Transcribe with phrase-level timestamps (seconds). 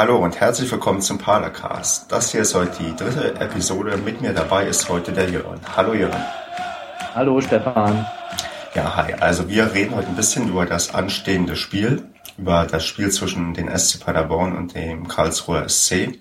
[0.00, 2.10] Hallo und herzlich willkommen zum Paracast.
[2.10, 3.98] Das hier ist heute die dritte Episode.
[3.98, 5.60] Mit mir dabei ist heute der Jörn.
[5.76, 6.24] Hallo Jörn.
[7.14, 8.06] Hallo Stefan.
[8.74, 9.12] Ja, hi.
[9.20, 12.02] Also wir reden heute ein bisschen über das anstehende Spiel,
[12.38, 16.18] über das Spiel zwischen den SC Paderborn und dem Karlsruher SC.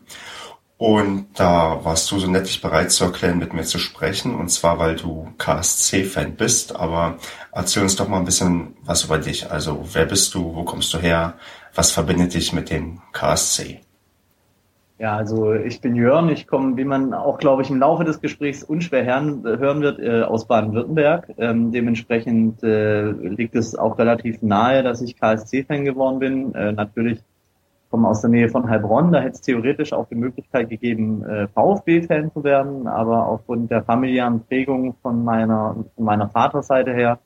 [0.79, 4.33] Und da warst du so nett, dich bereit zu erklären, mit mir zu sprechen.
[4.33, 6.73] Und zwar, weil du KSC-Fan bist.
[6.73, 7.17] Aber
[7.51, 9.51] erzähl uns doch mal ein bisschen was über dich.
[9.51, 10.55] Also, wer bist du?
[10.55, 11.33] Wo kommst du her?
[11.75, 13.81] Was verbindet dich mit dem KSC?
[14.99, 16.29] Ja, also ich bin Jörn.
[16.29, 19.99] Ich komme, wie man auch, glaube ich, im Laufe des Gesprächs unschwer hören, hören wird,
[19.99, 21.33] äh, aus Baden-Württemberg.
[21.37, 26.55] Ähm, dementsprechend äh, liegt es auch relativ nahe, dass ich KSC-Fan geworden bin.
[26.55, 27.19] Äh, natürlich
[27.89, 31.47] komme aus der Nähe von Heilbronn, da hätte es theoretisch auch die Möglichkeit gegeben, äh,
[31.47, 37.19] VfB-Fan zu werden, aber aufgrund der familiären Prägung von meiner, von meiner Vaterseite her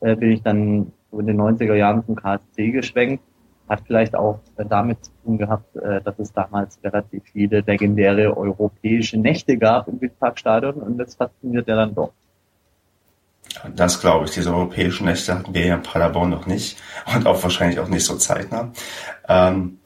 [0.00, 3.22] äh, bin ich dann in den 90er Jahren zum KSC geschwenkt.
[3.68, 9.18] Hat vielleicht auch äh, damit zu tun gehabt, dass es damals relativ viele legendäre europäische
[9.18, 12.12] Nächte gab im Wildparkstadion und das fasziniert ja dann doch.
[13.74, 14.32] Das glaube ich.
[14.32, 16.76] Diese europäischen Nächte hatten wir hier in Paderborn noch nicht
[17.14, 18.72] und auch wahrscheinlich auch nicht so zeitnah.
[19.28, 19.78] Ähm,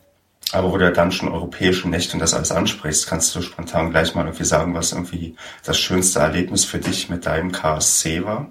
[0.52, 4.14] aber wo du dann schon europäische Nächte und das alles ansprichst, kannst du spontan gleich
[4.14, 8.50] mal irgendwie sagen, was irgendwie das schönste Erlebnis für dich mit deinem KSC war?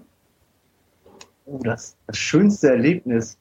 [1.46, 3.38] Oh, das, das schönste Erlebnis.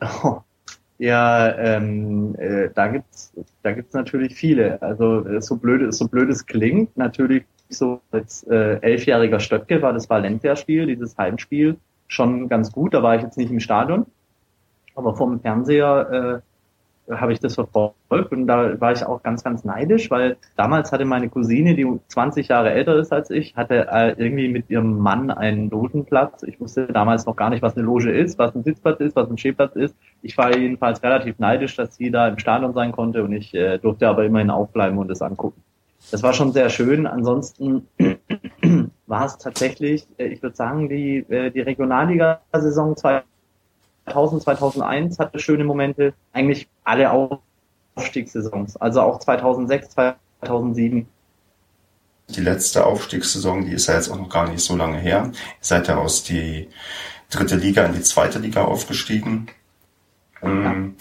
[0.00, 0.38] Oh,
[0.98, 4.80] ja, ähm, äh, da gibt's da gibt's natürlich viele.
[4.80, 9.92] Also äh, so blöd so blöd es klingt, natürlich so als äh, elfjähriger Stöcke war
[9.92, 11.76] das Valencia-Spiel, dieses Heimspiel,
[12.08, 12.94] schon ganz gut.
[12.94, 14.06] Da war ich jetzt nicht im Stadion,
[14.94, 16.49] aber vom Fernseher äh,
[17.08, 21.04] habe ich das verfolgt und da war ich auch ganz, ganz neidisch, weil damals hatte
[21.04, 25.30] meine Cousine, die 20 Jahre älter ist als ich, hatte äh, irgendwie mit ihrem Mann
[25.30, 26.42] einen Logenplatz.
[26.44, 29.28] Ich wusste damals noch gar nicht, was eine Loge ist, was ein Sitzplatz ist, was
[29.28, 29.96] ein Stehplatz ist.
[30.22, 33.78] Ich war jedenfalls relativ neidisch, dass sie da im Stadion sein konnte und ich äh,
[33.78, 35.62] durfte aber immerhin aufbleiben und es angucken.
[36.10, 37.06] Das war schon sehr schön.
[37.06, 37.86] Ansonsten
[39.06, 43.24] war es tatsächlich, äh, ich würde sagen, die, äh, die Regionalliga-Saison 2000
[44.10, 46.14] 2000, 2001 hatte schöne Momente.
[46.32, 47.10] Eigentlich alle
[47.96, 48.76] Aufstiegssaisons.
[48.76, 49.90] Also auch 2006,
[50.40, 51.06] 2007.
[52.28, 55.30] Die letzte Aufstiegssaison, die ist ja jetzt auch noch gar nicht so lange her.
[55.32, 56.68] Ihr seid ja aus die
[57.30, 59.48] dritte Liga in die zweite Liga aufgestiegen.
[60.42, 60.96] Ähm,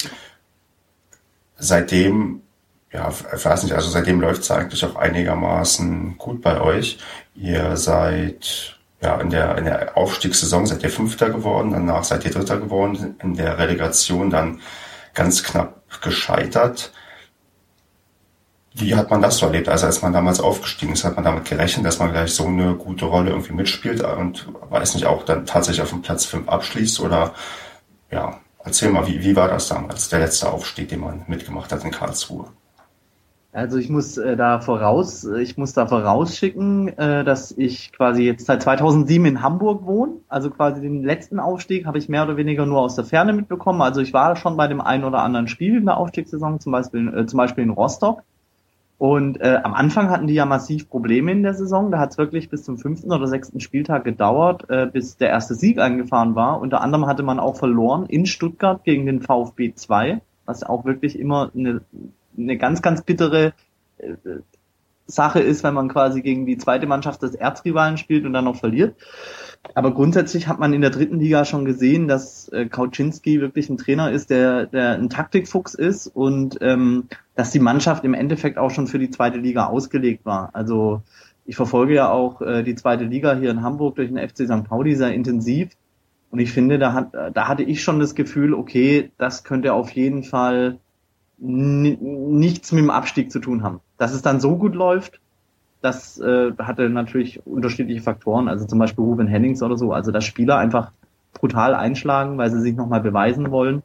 [1.57, 2.41] seitdem,
[2.91, 6.97] ja, ich weiß nicht, also seitdem läuft es eigentlich auch einigermaßen gut bei euch.
[7.35, 12.31] Ihr seid ja, in der, in der Aufstiegssaison seid ihr Fünfter geworden, danach seid ihr
[12.31, 14.61] Dritter geworden, in der Relegation dann
[15.13, 16.91] ganz knapp gescheitert.
[18.73, 19.67] Wie hat man das so erlebt?
[19.67, 22.75] Also als man damals aufgestiegen ist, hat man damit gerechnet, dass man gleich so eine
[22.75, 26.99] gute Rolle irgendwie mitspielt und weiß nicht, auch dann tatsächlich auf dem Platz fünf abschließt
[26.99, 27.33] oder
[28.11, 31.83] ja, erzähl mal, wie, wie war das damals, der letzte Aufstieg, den man mitgemacht hat
[31.83, 32.47] in Karlsruhe?
[33.51, 38.45] Also ich muss äh, da voraus, ich muss da vorausschicken, äh, dass ich quasi jetzt
[38.45, 40.13] seit 2007 in Hamburg wohne.
[40.27, 43.81] Also quasi den letzten Aufstieg habe ich mehr oder weniger nur aus der Ferne mitbekommen.
[43.81, 47.07] Also ich war schon bei dem einen oder anderen Spiel in der Aufstiegssaison, zum Beispiel,
[47.07, 48.21] äh, zum Beispiel in Rostock.
[48.99, 51.89] Und äh, am Anfang hatten die ja massiv Probleme in der Saison.
[51.89, 55.55] Da hat es wirklich bis zum fünften oder sechsten Spieltag gedauert, äh, bis der erste
[55.55, 56.61] Sieg eingefahren war.
[56.61, 61.17] Unter anderem hatte man auch verloren in Stuttgart gegen den VfB 2, was auch wirklich
[61.17, 61.81] immer eine
[62.39, 63.53] eine ganz, ganz bittere
[63.97, 64.13] äh,
[65.09, 68.55] Sache ist, wenn man quasi gegen die zweite Mannschaft des Erzrivalen spielt und dann noch
[68.57, 68.95] verliert.
[69.75, 73.77] Aber grundsätzlich hat man in der dritten Liga schon gesehen, dass äh, Kauczynski wirklich ein
[73.77, 78.71] Trainer ist, der, der ein Taktikfuchs ist und ähm, dass die Mannschaft im Endeffekt auch
[78.71, 80.51] schon für die zweite Liga ausgelegt war.
[80.53, 81.01] Also
[81.45, 84.63] ich verfolge ja auch äh, die zweite Liga hier in Hamburg durch den FC St.
[84.63, 85.69] Pauli sehr intensiv.
[86.31, 89.89] Und ich finde, da, hat, da hatte ich schon das Gefühl, okay, das könnte auf
[89.89, 90.77] jeden Fall
[91.39, 93.79] nichts mit dem Abstieg zu tun haben.
[93.97, 95.19] Dass es dann so gut läuft,
[95.81, 100.25] das äh, hatte natürlich unterschiedliche Faktoren, also zum Beispiel Ruben Hennings oder so, also dass
[100.25, 100.91] Spieler einfach
[101.33, 103.83] brutal einschlagen, weil sie sich nochmal beweisen wollen.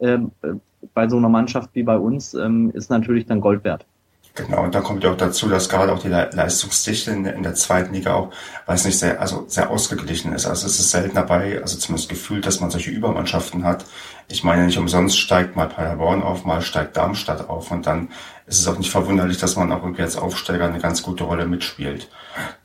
[0.00, 0.54] Ähm, äh,
[0.94, 3.86] bei so einer Mannschaft wie bei uns ähm, ist natürlich dann Gold wert.
[4.36, 7.44] Genau, und dann kommt ja auch dazu, dass gerade auch die Leistungsdichte in der, in
[7.44, 8.32] der zweiten Liga auch,
[8.66, 10.44] weiß nicht, sehr, also sehr ausgeglichen ist.
[10.44, 13.84] Also es ist selten dabei, also zumindest gefühlt, dass man solche Übermannschaften hat.
[14.26, 18.08] Ich meine, nicht umsonst steigt mal Paderborn auf, mal steigt Darmstadt auf und dann
[18.46, 21.46] ist es auch nicht verwunderlich, dass man auch irgendwie als Aufsteiger eine ganz gute Rolle
[21.46, 22.10] mitspielt.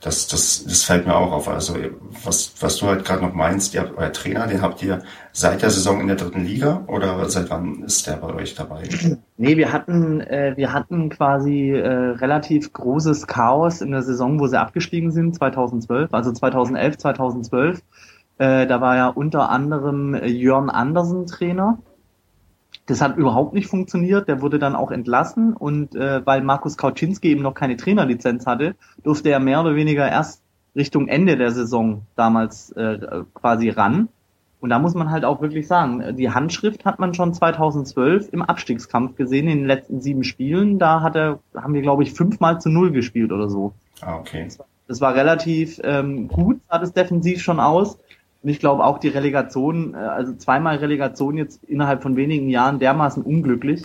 [0.00, 1.48] Das, das, das fällt mir auch auf.
[1.48, 1.74] Also
[2.22, 5.62] was, was du halt gerade noch meinst, ihr habt euer Trainer, den habt ihr seit
[5.62, 8.82] der Saison in der dritten Liga oder seit wann ist der bei euch dabei?
[9.38, 14.46] Nee, wir hatten, äh, wir hatten quasi äh, relativ großes Chaos in der Saison, wo
[14.48, 17.80] sie abgestiegen sind, 2012, also 2011, 2012.
[18.36, 21.78] Äh, da war ja unter anderem Jörn Andersen Trainer
[22.90, 24.26] Das hat überhaupt nicht funktioniert.
[24.26, 28.74] Der wurde dann auch entlassen und äh, weil Markus Kauczynski eben noch keine Trainerlizenz hatte,
[29.04, 30.42] durfte er mehr oder weniger erst
[30.74, 32.98] Richtung Ende der Saison damals äh,
[33.32, 34.08] quasi ran.
[34.58, 38.42] Und da muss man halt auch wirklich sagen, die Handschrift hat man schon 2012 im
[38.42, 40.80] Abstiegskampf gesehen, in den letzten sieben Spielen.
[40.80, 43.72] Da hat er, haben wir, glaube ich, fünfmal zu null gespielt oder so.
[44.00, 44.46] Ah, okay.
[44.46, 47.98] Das war, das war relativ ähm, gut, sah das defensiv schon aus.
[48.42, 52.78] Und ich glaube auch die Relegation, äh, also zweimal Relegation jetzt innerhalb von wenigen Jahren
[52.78, 53.84] dermaßen unglücklich.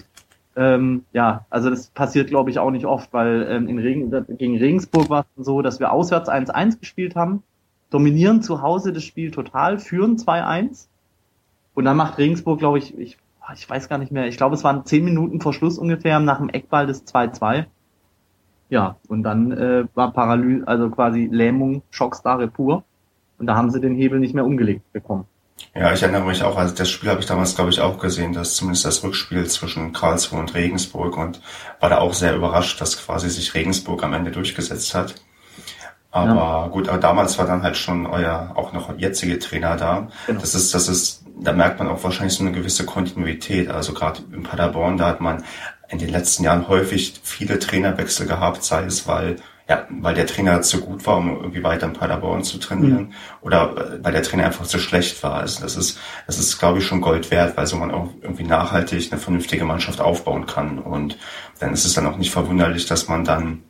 [0.56, 4.58] Ähm, ja, also das passiert, glaube ich, auch nicht oft, weil ähm, in Regen, gegen
[4.58, 7.44] Regensburg war es so, dass wir auswärts 1-1 gespielt haben
[7.90, 10.88] dominieren zu Hause das Spiel total, führen 2-1.
[11.74, 13.18] Und dann macht Regensburg, glaube ich, ich,
[13.54, 16.40] ich weiß gar nicht mehr, ich glaube, es waren zehn Minuten vor Schluss ungefähr nach
[16.40, 17.66] dem Eckball des 2-2.
[18.70, 22.84] Ja, und dann äh, war Paralyse, also quasi Lähmung, Schockstarre pur.
[23.38, 25.26] Und da haben sie den Hebel nicht mehr umgelegt bekommen.
[25.74, 28.34] Ja, ich erinnere mich auch, also das Spiel habe ich damals, glaube ich, auch gesehen,
[28.34, 31.42] dass zumindest das Rückspiel zwischen Karlsruhe und Regensburg und
[31.80, 35.16] war da auch sehr überrascht, dass quasi sich Regensburg am Ende durchgesetzt hat.
[36.12, 36.68] Aber ja.
[36.68, 40.08] gut, aber damals war dann halt schon euer auch noch jetzige Trainer da.
[40.28, 40.40] Genau.
[40.40, 43.70] Das ist, das ist, da merkt man auch wahrscheinlich so eine gewisse Kontinuität.
[43.70, 45.44] Also gerade in Paderborn, da hat man
[45.90, 49.38] in den letzten Jahren häufig viele Trainerwechsel gehabt, sei es weil
[49.68, 53.14] ja, weil der Trainer zu gut war, um irgendwie weiter in Paderborn zu trainieren, mhm.
[53.42, 55.36] oder äh, weil der Trainer einfach zu schlecht war.
[55.36, 58.44] Also das ist, das ist, glaube ich, schon Gold wert, weil so man auch irgendwie
[58.44, 60.78] nachhaltig eine vernünftige Mannschaft aufbauen kann.
[60.80, 61.18] Und
[61.60, 63.64] dann ist es dann auch nicht verwunderlich, dass man dann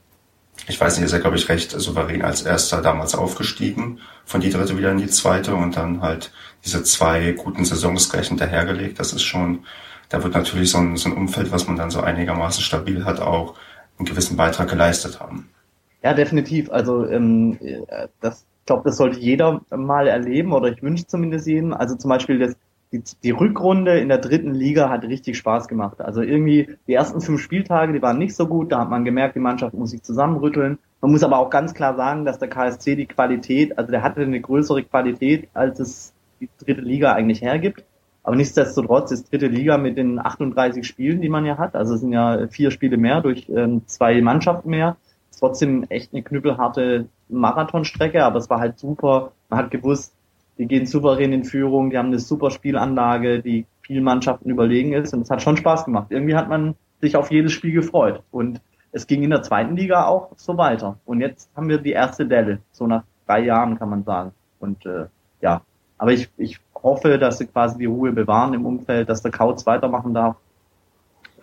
[0.67, 4.49] ich weiß nicht, ist er, glaube ich, recht souverän als erster damals aufgestiegen, von die
[4.49, 6.31] dritte wieder in die zweite und dann halt
[6.63, 8.99] diese zwei guten Saisons gleich hinterhergelegt.
[8.99, 9.65] Das ist schon,
[10.09, 13.19] da wird natürlich so ein, so ein Umfeld, was man dann so einigermaßen stabil hat,
[13.19, 13.55] auch
[13.99, 15.49] einen gewissen Beitrag geleistet haben.
[16.05, 16.69] Ja, definitiv.
[16.69, 17.57] Also ähm,
[18.21, 21.73] das, ich glaube, das sollte jeder mal erleben oder ich wünsche zumindest jedem.
[21.73, 22.55] Also zum Beispiel das
[22.91, 26.01] die, die Rückrunde in der dritten Liga hat richtig Spaß gemacht.
[26.01, 28.71] Also irgendwie die ersten fünf Spieltage, die waren nicht so gut.
[28.71, 30.77] Da hat man gemerkt, die Mannschaft muss sich zusammenrütteln.
[31.01, 34.21] Man muss aber auch ganz klar sagen, dass der KSC die Qualität, also der hatte
[34.21, 37.83] eine größere Qualität, als es die dritte Liga eigentlich hergibt.
[38.21, 42.01] Aber nichtsdestotrotz ist dritte Liga mit den 38 Spielen, die man ja hat, also es
[42.01, 44.97] sind ja vier Spiele mehr durch ähm, zwei Mannschaften mehr,
[45.39, 49.31] trotzdem echt eine knüppelharte Marathonstrecke, aber es war halt super.
[49.49, 50.13] Man hat gewusst,
[50.57, 55.13] die gehen souverän in Führung, die haben eine super Spielanlage, die vielen Mannschaften überlegen ist
[55.13, 56.07] und es hat schon Spaß gemacht.
[56.09, 58.61] Irgendwie hat man sich auf jedes Spiel gefreut und
[58.91, 60.97] es ging in der zweiten Liga auch so weiter.
[61.05, 64.31] Und jetzt haben wir die erste Delle, so nach drei Jahren kann man sagen.
[64.59, 65.07] Und äh,
[65.41, 65.61] ja,
[65.97, 69.65] aber ich, ich hoffe, dass sie quasi die Ruhe bewahren im Umfeld, dass der Kautz
[69.65, 70.37] weitermachen darf.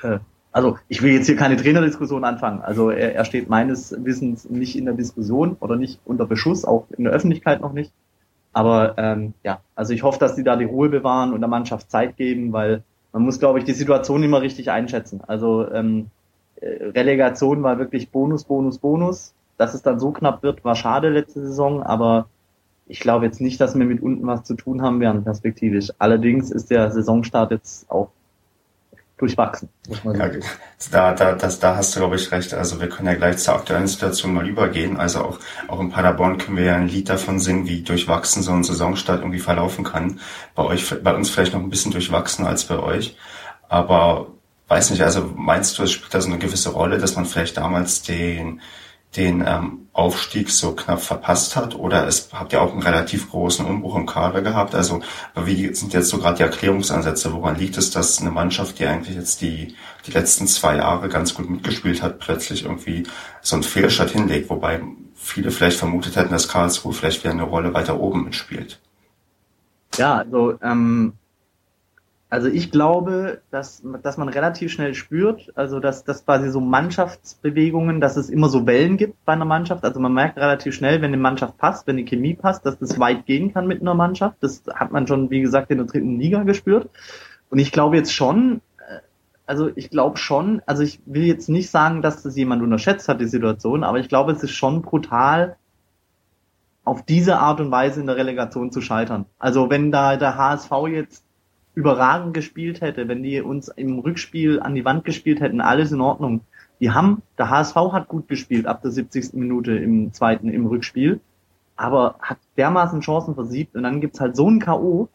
[0.03, 0.19] Äh,
[0.52, 2.60] also ich will jetzt hier keine Trainerdiskussion anfangen.
[2.60, 6.87] Also er, er steht meines Wissens nicht in der Diskussion oder nicht unter Beschuss, auch
[6.96, 7.93] in der Öffentlichkeit noch nicht.
[8.52, 11.90] Aber ähm, ja, also ich hoffe, dass die da die Ruhe bewahren und der Mannschaft
[11.90, 12.82] Zeit geben, weil
[13.12, 15.22] man muss, glaube ich, die Situation immer richtig einschätzen.
[15.26, 16.08] Also ähm,
[16.60, 19.34] äh, Relegation war wirklich Bonus, Bonus, Bonus.
[19.56, 22.26] Dass es dann so knapp wird, war schade letzte Saison, aber
[22.87, 25.90] ich glaube jetzt nicht, dass wir mit unten was zu tun haben werden, perspektivisch.
[25.98, 28.08] Allerdings ist der Saisonstart jetzt auch
[29.22, 29.69] durchwachsen.
[29.88, 30.40] Muss man sagen.
[30.40, 30.48] Ja,
[30.90, 32.52] da, da, das, da hast du, glaube ich, recht.
[32.54, 34.96] Also wir können ja gleich zur aktuellen Situation mal übergehen.
[34.96, 35.38] Also auch,
[35.69, 39.20] auch in Paderborn können wir ja ein Lied davon singen, wie durchwachsen so ein Saisonstart
[39.20, 40.19] irgendwie verlaufen kann.
[40.54, 43.16] Bei euch, bei uns vielleicht noch ein bisschen durchwachsen als bei euch.
[43.69, 44.26] Aber
[44.66, 47.56] weiß nicht, also meinst du, es spielt da so eine gewisse Rolle, dass man vielleicht
[47.56, 48.60] damals den
[49.16, 51.74] den ähm, Aufstieg so knapp verpasst hat?
[51.74, 54.74] Oder es, habt ihr auch einen relativ großen Umbruch im Kader gehabt?
[54.74, 55.00] Also
[55.34, 57.32] wie sind jetzt so gerade die Erklärungsansätze?
[57.32, 59.74] Woran liegt es, dass eine Mannschaft, die eigentlich jetzt die,
[60.06, 63.04] die letzten zwei Jahre ganz gut mitgespielt hat, plötzlich irgendwie
[63.42, 64.48] so einen Fehlstart hinlegt?
[64.48, 64.81] Wobei
[65.14, 68.81] viele vielleicht vermutet hätten, dass Karlsruhe vielleicht wieder eine Rolle weiter oben mitspielt.
[69.96, 71.12] Ja, also ähm,
[72.32, 78.01] also ich glaube, dass, dass man relativ schnell spürt, also dass, dass quasi so Mannschaftsbewegungen,
[78.01, 79.84] dass es immer so Wellen gibt bei einer Mannschaft.
[79.84, 82.98] Also man merkt relativ schnell, wenn die Mannschaft passt, wenn die Chemie passt, dass das
[82.98, 84.39] weit gehen kann mit einer Mannschaft.
[84.41, 86.89] Das hat man schon, wie gesagt, in der dritten Liga gespürt.
[87.51, 89.01] Und ich glaube jetzt schon, äh,
[89.44, 93.20] also ich glaube schon, also ich will jetzt nicht sagen, dass das jemand unterschätzt hat,
[93.20, 95.56] die Situation, aber ich glaube, es ist schon brutal,
[96.82, 99.27] auf diese Art und Weise in der Relegation zu scheitern.
[99.39, 101.27] Also wenn da der HSV jetzt
[101.74, 106.00] überragend gespielt hätte, wenn die uns im Rückspiel an die Wand gespielt hätten, alles in
[106.00, 106.43] Ordnung.
[106.81, 109.34] Die haben, der HSV hat gut gespielt ab der 70.
[109.34, 111.20] Minute im zweiten, im Rückspiel,
[111.76, 115.08] aber hat dermaßen Chancen versiebt und dann gibt's halt so ein K.O.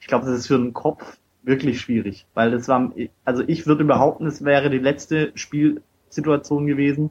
[0.00, 2.92] Ich glaube, das ist für einen Kopf wirklich schwierig, weil das war,
[3.24, 7.10] also ich würde behaupten, es wäre die letzte Spielsituation gewesen.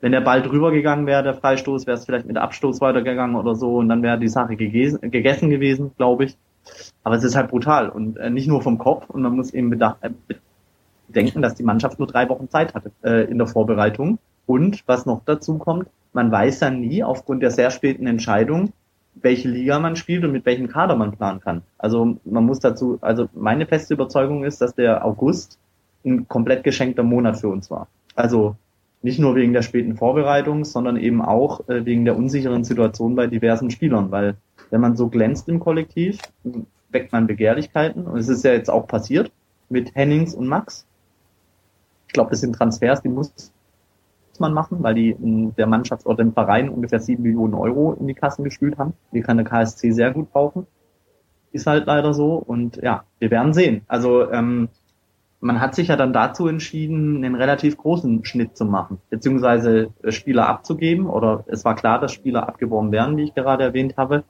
[0.00, 3.54] Wenn der Ball drüber gegangen wäre, der Freistoß, wäre es vielleicht mit Abstoß weitergegangen oder
[3.54, 6.36] so und dann wäre die Sache gegessen gewesen, glaube ich.
[7.02, 9.70] Aber es ist halt brutal und äh, nicht nur vom Kopf und man muss eben
[9.70, 10.10] bedacht, äh,
[11.08, 14.18] bedenken, dass die Mannschaft nur drei Wochen Zeit hatte äh, in der Vorbereitung.
[14.46, 18.72] Und was noch dazu kommt, man weiß ja nie aufgrund der sehr späten Entscheidung,
[19.14, 21.62] welche Liga man spielt und mit welchem Kader man planen kann.
[21.78, 25.58] Also man muss dazu, also meine feste Überzeugung ist, dass der August
[26.04, 27.88] ein komplett geschenkter Monat für uns war.
[28.14, 28.56] Also
[29.02, 33.26] nicht nur wegen der späten Vorbereitung, sondern eben auch äh, wegen der unsicheren Situation bei
[33.26, 34.36] diversen Spielern, weil
[34.70, 36.18] wenn man so glänzt im Kollektiv,
[36.90, 39.32] weckt man Begehrlichkeiten und es ist ja jetzt auch passiert
[39.68, 40.86] mit Hennings und Max.
[42.08, 43.32] Ich glaube, das sind Transfers, die muss
[44.40, 48.06] man machen, weil die in der Mannschaft oder dem Verein ungefähr sieben Millionen Euro in
[48.06, 48.94] die Kassen gespült haben.
[49.12, 50.66] Die kann der KSC sehr gut brauchen.
[51.52, 53.82] Ist halt leider so und ja, wir werden sehen.
[53.86, 54.68] Also ähm,
[55.40, 60.12] man hat sich ja dann dazu entschieden, einen relativ großen Schnitt zu machen, beziehungsweise äh,
[60.12, 61.06] Spieler abzugeben.
[61.06, 64.24] Oder es war klar, dass Spieler abgeworben werden, wie ich gerade erwähnt habe.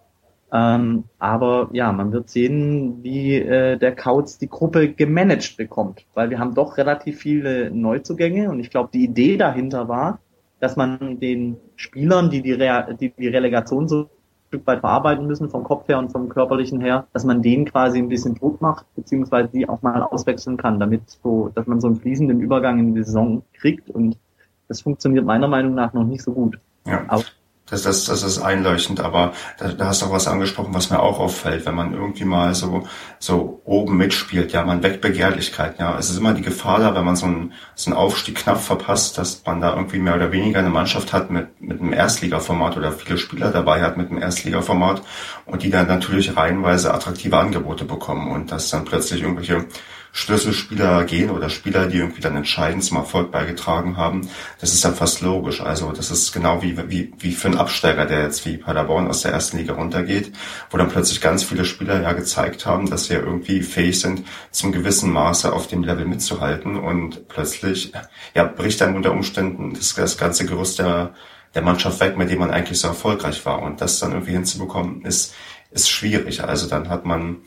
[0.53, 6.31] Ähm, aber ja, man wird sehen, wie äh, der Kauz die Gruppe gemanagt bekommt, weil
[6.31, 10.19] wir haben doch relativ viele Neuzugänge und ich glaube, die Idee dahinter war,
[10.59, 14.11] dass man den Spielern, die die, Re die, die Relegation so
[14.51, 17.99] Stück weit verarbeiten müssen, vom Kopf her und vom körperlichen her, dass man denen quasi
[17.99, 21.87] ein bisschen Druck macht, beziehungsweise die auch mal auswechseln kann, damit so, dass man so
[21.87, 24.19] einen fließenden Übergang in die Saison kriegt und
[24.67, 26.59] das funktioniert meiner Meinung nach noch nicht so gut.
[26.85, 27.05] Ja.
[27.07, 27.23] Aber
[27.71, 31.01] das, das, das ist einleuchtend, aber da, da hast du auch was angesprochen, was mir
[31.01, 32.87] auch auffällt, wenn man irgendwie mal so,
[33.19, 35.99] so oben mitspielt, ja, man weckt Begehrlichkeit, ja.
[35.99, 39.19] Es ist immer die Gefahr da, wenn man so einen, so einen Aufstieg knapp verpasst,
[39.19, 42.93] dass man da irgendwie mehr oder weniger eine Mannschaft hat mit, mit einem Erstligaformat oder
[42.93, 45.03] viele Spieler dabei hat mit einem Erstligaformat
[45.47, 49.67] und die dann natürlich reihenweise attraktive Angebote bekommen und dass dann plötzlich irgendwelche
[50.13, 54.29] Schlüsselspieler gehen oder Spieler, die irgendwie dann entscheidend zum Erfolg beigetragen haben,
[54.61, 55.61] das ist dann fast logisch.
[55.61, 59.23] Also das ist genau wie, wie, wie für einen Absteiger, der jetzt wie Paderborn aus
[59.23, 60.33] der ersten Liga runtergeht,
[60.71, 64.25] wo dann plötzlich ganz viele Spieler ja gezeigt haben, dass sie ja irgendwie fähig sind,
[64.51, 67.93] zum gewissen Maße auf dem Level mitzuhalten und plötzlich
[68.35, 71.15] ja, bricht dann unter Umständen das, das ganze Gerüst der,
[71.55, 73.63] der Mannschaft weg, mit dem man eigentlich so erfolgreich war.
[73.63, 75.35] Und das dann irgendwie hinzubekommen, ist,
[75.71, 76.43] ist schwierig.
[76.43, 77.39] Also dann hat man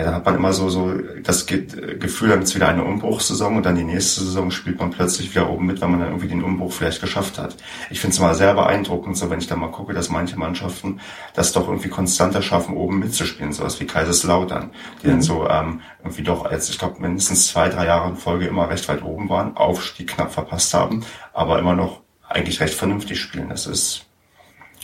[0.00, 3.66] ja, da hat man immer so, so das Gefühl, dann ist wieder eine Umbruchssaison und
[3.66, 6.42] dann die nächste Saison spielt man plötzlich wieder oben mit, weil man dann irgendwie den
[6.42, 7.54] Umbruch vielleicht geschafft hat.
[7.90, 11.00] Ich finde es mal sehr beeindruckend, so wenn ich da mal gucke, dass manche Mannschaften
[11.34, 14.70] das doch irgendwie konstanter schaffen, oben mitzuspielen, sowas wie Kaiserslautern,
[15.02, 15.10] die mhm.
[15.10, 18.70] dann so ähm, irgendwie doch jetzt, ich glaube, mindestens zwei, drei Jahre in Folge immer
[18.70, 21.04] recht weit oben waren, Aufstieg knapp verpasst haben,
[21.34, 23.50] aber immer noch eigentlich recht vernünftig spielen.
[23.50, 24.06] Das ist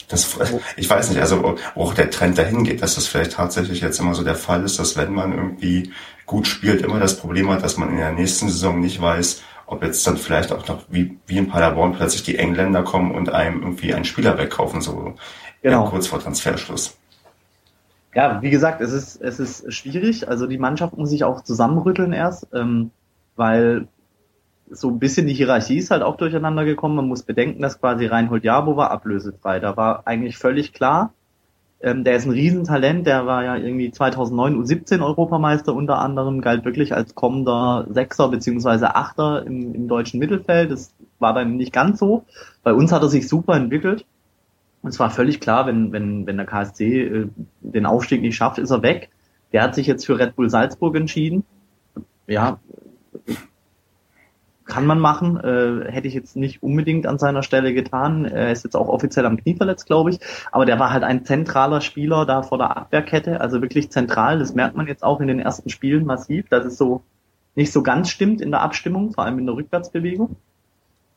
[0.08, 0.38] das,
[0.76, 3.98] ich weiß nicht, also wo auch der Trend dahin geht, dass das vielleicht tatsächlich jetzt
[3.98, 5.92] immer so der Fall ist, dass wenn man irgendwie
[6.26, 9.82] gut spielt, immer das Problem hat, dass man in der nächsten Saison nicht weiß, ob
[9.82, 13.62] jetzt dann vielleicht auch noch wie, wie in Paderborn plötzlich die Engländer kommen und einem
[13.62, 15.14] irgendwie einen Spieler wegkaufen, so
[15.62, 15.88] genau.
[15.88, 16.96] kurz vor Transferschluss.
[18.14, 20.28] Ja, wie gesagt, es ist, es ist schwierig.
[20.28, 22.90] Also die Mannschaft muss sich auch zusammenrütteln erst, ähm,
[23.34, 23.88] weil
[24.70, 26.96] so ein bisschen die Hierarchie ist halt auch durcheinander gekommen.
[26.96, 29.60] Man muss bedenken, dass quasi Reinhold Jabo war ablösefrei.
[29.60, 31.12] Da war eigentlich völlig klar,
[31.80, 36.64] ähm, der ist ein Riesentalent, der war ja irgendwie 2009 U17 Europameister unter anderem, galt
[36.64, 40.70] wirklich als kommender Sechser beziehungsweise Achter im, im deutschen Mittelfeld.
[40.70, 42.24] Das war bei ihm nicht ganz so.
[42.62, 44.06] Bei uns hat er sich super entwickelt.
[44.82, 47.28] Und es war völlig klar, wenn, wenn, wenn der KSC äh,
[47.60, 49.10] den Aufstieg nicht schafft, ist er weg.
[49.52, 51.44] Der hat sich jetzt für Red Bull Salzburg entschieden.
[52.26, 52.58] Ja,
[54.66, 58.24] kann man machen, äh, hätte ich jetzt nicht unbedingt an seiner Stelle getan.
[58.24, 60.20] Er ist jetzt auch offiziell am Knie verletzt, glaube ich.
[60.50, 64.38] Aber der war halt ein zentraler Spieler da vor der Abwehrkette, also wirklich zentral.
[64.38, 67.02] Das merkt man jetzt auch in den ersten Spielen massiv, dass es so
[67.54, 70.36] nicht so ganz stimmt in der Abstimmung, vor allem in der Rückwärtsbewegung.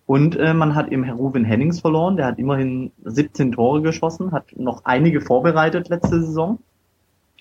[0.06, 4.46] Und äh, man hat eben Ruben Hennings verloren, der hat immerhin 17 Tore geschossen, hat
[4.56, 6.60] noch einige vorbereitet letzte Saison.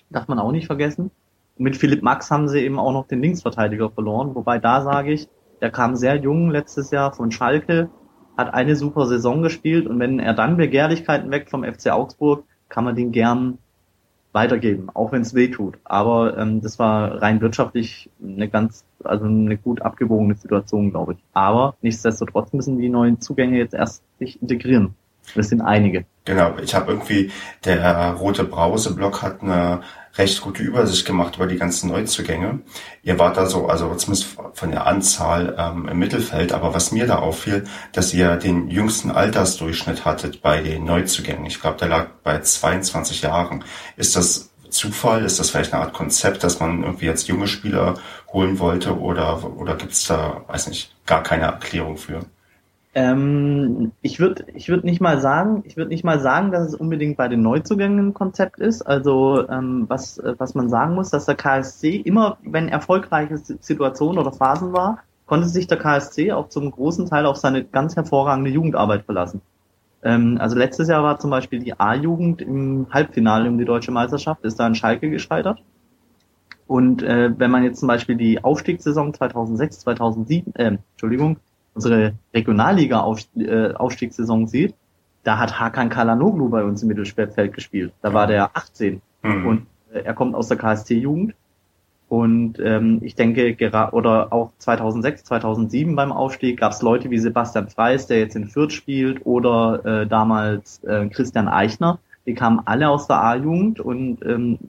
[0.09, 1.11] Darf man auch nicht vergessen.
[1.57, 5.13] Und mit Philipp Max haben sie eben auch noch den Linksverteidiger verloren, wobei da sage
[5.13, 5.29] ich,
[5.61, 7.89] der kam sehr jung letztes Jahr von Schalke,
[8.37, 12.85] hat eine super Saison gespielt und wenn er dann Begehrlichkeiten weckt vom FC Augsburg, kann
[12.85, 13.57] man den gern
[14.31, 15.77] weitergeben, auch wenn es weh tut.
[15.83, 21.19] Aber ähm, das war rein wirtschaftlich eine ganz, also eine gut abgewogene Situation, glaube ich.
[21.33, 24.95] Aber nichtsdestotrotz müssen die neuen Zugänge jetzt erst sich integrieren.
[25.35, 26.05] Das sind einige.
[26.25, 27.31] Genau, ich habe irgendwie,
[27.65, 29.81] der rote Brause-Block hat eine
[30.19, 32.59] recht gute Übersicht gemacht über die ganzen Neuzugänge.
[33.03, 37.07] Ihr wart da so, also zumindest von der Anzahl ähm, im Mittelfeld, aber was mir
[37.07, 41.45] da auffiel, dass ihr den jüngsten Altersdurchschnitt hattet bei den Neuzugängen.
[41.45, 43.63] Ich glaube, der lag bei 22 Jahren.
[43.95, 45.23] Ist das Zufall?
[45.23, 47.95] Ist das vielleicht eine Art Konzept, dass man irgendwie jetzt junge Spieler
[48.31, 52.25] holen wollte oder, oder gibt es da, weiß nicht, gar keine Erklärung für?
[52.95, 56.75] Ähm, ich würde ich würd nicht mal sagen, ich würde nicht mal sagen, dass es
[56.75, 58.81] unbedingt bei den Neuzugängen ein Konzept ist.
[58.81, 64.31] Also ähm, was, was man sagen muss, dass der KSC immer, wenn erfolgreiche Situationen oder
[64.31, 69.03] Phasen war, konnte sich der KSC auch zum großen Teil auf seine ganz hervorragende Jugendarbeit
[69.05, 69.41] verlassen.
[70.01, 74.43] Ähm, also letztes Jahr war zum Beispiel die A-Jugend im Halbfinale um die deutsche Meisterschaft,
[74.43, 75.61] ist da in Schalke gescheitert.
[76.65, 81.37] Und äh, wenn man jetzt zum Beispiel die Aufstiegssaison 2006, 2007, äh, Entschuldigung,
[81.79, 84.75] unsere Regionalliga-Aufstiegssaison äh, sieht,
[85.23, 87.93] da hat Hakan Kalanoglu bei uns im Mittelfeld gespielt.
[88.01, 89.47] Da war der 18 mhm.
[89.47, 91.35] und äh, er kommt aus der KSC-Jugend
[92.09, 93.55] und ähm, ich denke,
[93.93, 98.47] oder auch 2006, 2007 beim Aufstieg gab es Leute wie Sebastian Freis, der jetzt in
[98.47, 101.99] Fürth spielt, oder äh, damals äh, Christian Eichner.
[102.25, 104.59] Die kamen alle aus der A-Jugend und ähm,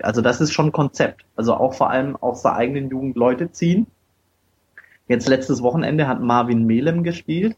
[0.00, 1.24] also das ist schon ein Konzept.
[1.36, 3.88] Also auch vor allem aus der eigenen Jugend Leute ziehen.
[5.08, 7.56] Jetzt letztes Wochenende hat Marvin Melem gespielt.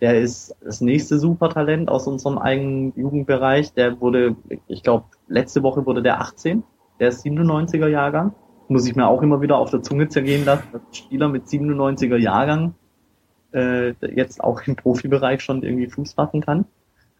[0.00, 3.72] Der ist das nächste Supertalent aus unserem eigenen Jugendbereich.
[3.72, 4.36] Der wurde,
[4.68, 6.62] ich glaube, letzte Woche wurde der 18
[6.98, 8.34] der ist 97er Jahrgang.
[8.68, 12.16] Muss ich mir auch immer wieder auf der Zunge zergehen lassen, dass Spieler mit 97er
[12.16, 12.74] Jahrgang
[13.52, 16.64] äh, jetzt auch im Profibereich schon irgendwie Fuß fassen kann.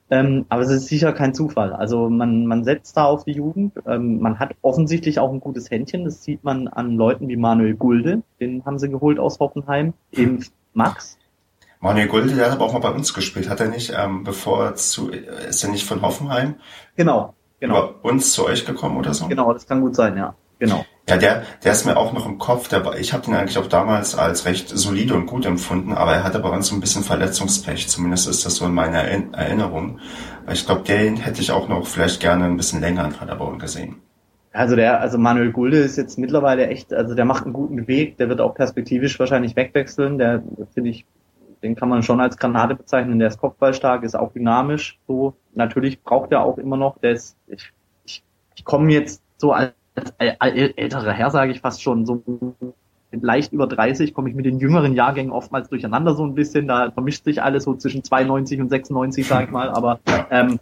[0.08, 1.72] Ähm, aber es ist sicher kein Zufall.
[1.72, 3.72] Also man, man setzt da auf die Jugend.
[3.86, 6.04] Ähm, man hat offensichtlich auch ein gutes Händchen.
[6.04, 8.22] Das sieht man an Leuten wie Manuel Gulde.
[8.40, 9.94] Den haben sie geholt aus Hoffenheim.
[10.12, 10.44] Eben
[10.74, 11.18] Max.
[11.80, 13.48] Manuel Gulde, der hat aber auch mal bei uns gespielt.
[13.48, 16.54] Hat er nicht, ähm, bevor er zu, ist er nicht von Hoffenheim?
[16.96, 17.90] Genau genau.
[17.90, 19.28] über uns zu euch gekommen oder so?
[19.28, 20.34] Genau, das kann gut sein, ja.
[20.58, 20.84] Genau.
[21.08, 22.68] Ja, der, der ist mir auch noch im Kopf.
[22.68, 26.24] Der, ich habe den eigentlich auch damals als recht solide und gut empfunden, aber er
[26.24, 27.88] hatte bei uns so ein bisschen Verletzungspech.
[27.88, 30.00] Zumindest ist das so in meiner Erinnerung.
[30.52, 33.96] Ich glaube, den hätte ich auch noch vielleicht gerne ein bisschen länger in Paderborn gesehen.
[34.52, 38.16] Also der, also Manuel Gulde ist jetzt mittlerweile echt, also der macht einen guten Weg.
[38.16, 40.18] Der wird auch perspektivisch wahrscheinlich wegwechseln.
[40.18, 41.04] Der finde ich,
[41.62, 43.18] den kann man schon als Granate bezeichnen.
[43.18, 44.98] Der ist kopfballstark, ist auch dynamisch.
[45.06, 46.98] So natürlich braucht er auch immer noch.
[46.98, 47.70] Der ist, ich,
[48.04, 48.24] ich,
[48.56, 52.22] ich komme jetzt so als, als älterer Herr, sage ich fast schon, so
[53.12, 56.68] leicht über 30 komme ich mit den jüngeren Jahrgängen oftmals durcheinander so ein bisschen.
[56.68, 59.70] Da vermischt sich alles so zwischen 92 und 96, sage ich mal.
[59.70, 60.58] Aber ähm,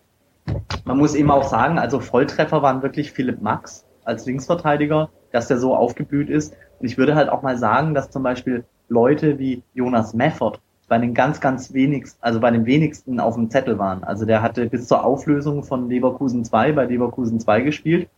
[0.85, 5.59] man muss eben auch sagen, also Volltreffer waren wirklich Philipp Max als Linksverteidiger, dass der
[5.59, 6.55] so aufgeblüht ist.
[6.79, 10.99] Und ich würde halt auch mal sagen, dass zum Beispiel Leute wie Jonas Meffert bei
[10.99, 14.05] den ganz, ganz wenigsten, also bei den wenigsten auf dem Zettel waren.
[14.05, 18.09] Also der hatte bis zur Auflösung von Leverkusen 2 bei Leverkusen 2 gespielt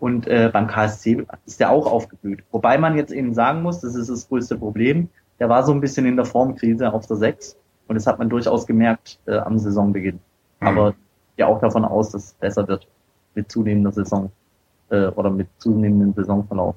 [0.00, 2.42] und äh, beim KSC ist der auch aufgeblüht.
[2.50, 5.08] Wobei man jetzt eben sagen muss, das ist das größte Problem,
[5.38, 8.28] der war so ein bisschen in der Formkrise auf der 6 und das hat man
[8.28, 10.20] durchaus gemerkt äh, am Saisonbeginn.
[10.60, 10.66] Mhm.
[10.66, 10.94] Aber
[11.36, 12.88] ja auch davon aus, dass es besser wird
[13.34, 14.32] mit zunehmender Saison
[14.90, 16.76] äh, oder mit zunehmendem Saisonverlauf.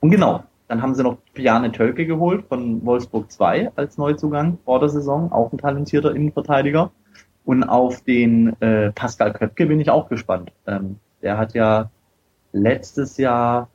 [0.00, 4.80] Und genau, dann haben sie noch Piane Tölke geholt von Wolfsburg 2 als Neuzugang vor
[4.80, 6.90] der Saison, auch ein talentierter Innenverteidiger.
[7.44, 10.50] Und auf den äh, Pascal Köpke bin ich auch gespannt.
[10.66, 11.90] Ähm, der hat ja
[12.52, 13.68] letztes Jahr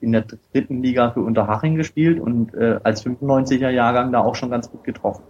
[0.00, 4.48] in der dritten Liga für Unterhaching gespielt und äh, als 95er Jahrgang da auch schon
[4.48, 5.24] ganz gut getroffen.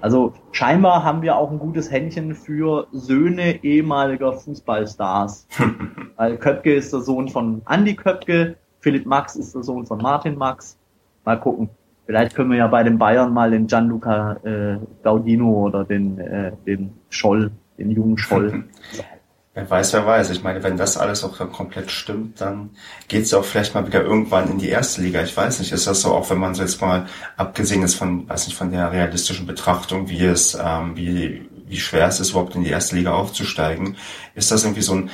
[0.00, 5.48] Also scheinbar haben wir auch ein gutes Händchen für Söhne ehemaliger Fußballstars.
[6.16, 10.36] Weil Köpke ist der Sohn von Andy Köpke, Philipp Max ist der Sohn von Martin
[10.38, 10.78] Max.
[11.24, 11.68] Mal gucken.
[12.06, 16.52] Vielleicht können wir ja bei den Bayern mal den Gianluca äh, Gaudino oder den, äh,
[16.64, 18.64] den Scholl, den jungen Scholl.
[19.54, 20.30] Wer weiß, wer weiß.
[20.30, 22.70] Ich meine, wenn das alles auch komplett stimmt, dann
[23.06, 25.22] geht's ja auch vielleicht mal wieder irgendwann in die erste Liga.
[25.22, 28.28] Ich weiß nicht, ist das so, auch wenn man so jetzt mal abgesehen ist von,
[28.28, 32.56] weiß nicht, von der realistischen Betrachtung, wie es, ähm, wie, wie schwer es ist, überhaupt
[32.56, 33.96] in die erste Liga aufzusteigen,
[34.34, 35.10] ist das irgendwie so ein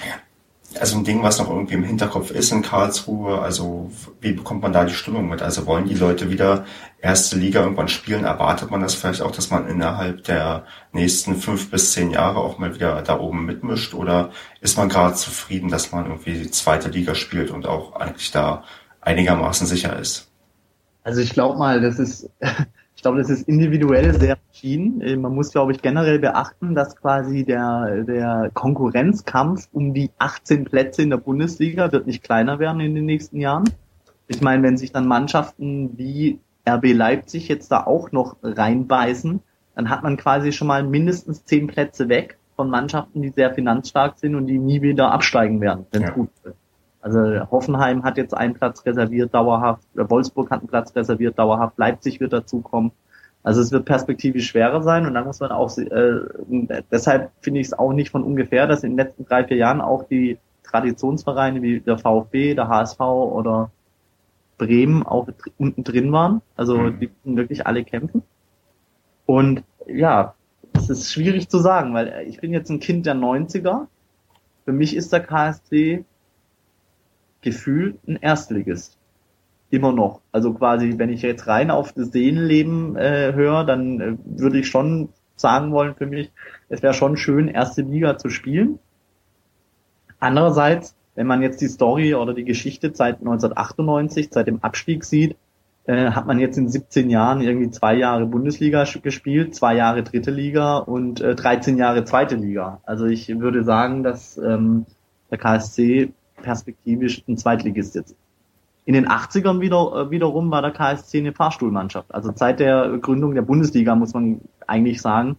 [0.79, 3.41] also ein Ding, was noch irgendwie im Hinterkopf ist in Karlsruhe.
[3.41, 5.43] Also wie bekommt man da die Stimmung mit?
[5.43, 6.65] Also wollen die Leute wieder
[7.01, 8.25] erste Liga irgendwann spielen?
[8.25, 12.59] Erwartet man das vielleicht auch, dass man innerhalb der nächsten fünf bis zehn Jahre auch
[12.59, 13.95] mal wieder da oben mitmischt?
[13.95, 14.31] Oder
[14.61, 18.63] ist man gerade zufrieden, dass man irgendwie die zweite Liga spielt und auch eigentlich da
[19.01, 20.29] einigermaßen sicher ist?
[21.03, 22.31] Also ich glaube mal, das ist
[23.01, 25.01] ich glaube, das ist individuell sehr verschieden.
[25.01, 30.67] Äh, man muss, glaube ich, generell beachten, dass quasi der, der Konkurrenzkampf um die 18
[30.67, 33.65] Plätze in der Bundesliga wird nicht kleiner werden in den nächsten Jahren.
[34.29, 39.41] Ich meine, wenn sich dann Mannschaften wie RB Leipzig jetzt da auch noch reinbeißen,
[39.77, 44.19] dann hat man quasi schon mal mindestens 10 Plätze weg von Mannschaften, die sehr finanzstark
[44.19, 46.15] sind und die nie wieder absteigen werden, wenn es ja.
[46.15, 46.57] gut wird.
[47.01, 49.83] Also Hoffenheim hat jetzt einen Platz reserviert, dauerhaft.
[49.95, 51.79] Wolfsburg hat einen Platz reserviert, dauerhaft.
[51.79, 52.93] Leipzig wird dazukommen.
[53.43, 56.21] Also es wird perspektivisch schwerer sein und dann muss man auch, äh,
[56.93, 59.81] deshalb finde ich es auch nicht von ungefähr, dass in den letzten drei, vier Jahren
[59.81, 63.71] auch die Traditionsvereine wie der VfB, der HSV oder
[64.59, 66.43] Bremen auch unten drin waren.
[66.55, 67.01] Also mhm.
[67.01, 68.23] die wirklich alle kämpfen.
[69.25, 70.35] Und ja,
[70.75, 73.87] es ist schwierig zu sagen, weil ich bin jetzt ein Kind der 90er.
[74.67, 76.05] Für mich ist der KSC
[77.41, 78.99] gefühlt ein Erstligist.
[79.71, 80.21] Immer noch.
[80.33, 84.69] Also quasi, wenn ich jetzt rein auf das Seelenleben äh, höre, dann äh, würde ich
[84.69, 86.31] schon sagen wollen für mich,
[86.69, 88.79] es wäre schon schön, erste Liga zu spielen.
[90.19, 95.37] Andererseits, wenn man jetzt die Story oder die Geschichte seit 1998, seit dem Abstieg sieht,
[95.85, 100.31] äh, hat man jetzt in 17 Jahren irgendwie zwei Jahre Bundesliga gespielt, zwei Jahre dritte
[100.31, 102.81] Liga und äh, 13 Jahre zweite Liga.
[102.85, 104.85] Also ich würde sagen, dass ähm,
[105.31, 108.15] der KSC perspektivisch ein Zweitligist jetzt
[108.85, 112.13] in den 80ern wieder, äh, wiederum war der KSC eine Fahrstuhlmannschaft.
[112.15, 115.37] Also seit der Gründung der Bundesliga muss man eigentlich sagen,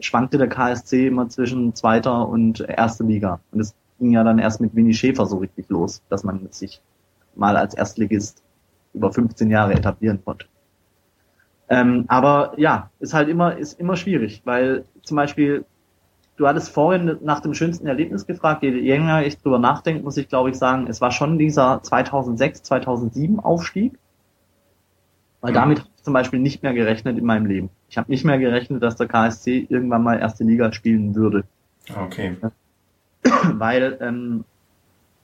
[0.00, 3.40] schwankte der KSC immer zwischen zweiter und erster Liga.
[3.52, 6.80] Und es ging ja dann erst mit Winnie Schäfer so richtig los, dass man sich
[7.36, 8.42] mal als Erstligist
[8.94, 10.46] über 15 Jahre etablieren konnte.
[11.68, 15.64] Ähm, aber ja, ist halt immer, ist immer schwierig, weil zum Beispiel,
[16.40, 20.28] du hattest vorhin nach dem schönsten Erlebnis gefragt, je länger ich drüber nachdenke, muss ich
[20.28, 23.98] glaube ich sagen, es war schon dieser 2006, 2007 Aufstieg,
[25.42, 25.54] weil mhm.
[25.54, 27.68] damit habe ich zum Beispiel nicht mehr gerechnet in meinem Leben.
[27.90, 31.44] Ich habe nicht mehr gerechnet, dass der KSC irgendwann mal erste Liga spielen würde.
[31.94, 32.36] Okay.
[33.52, 34.44] Weil ähm,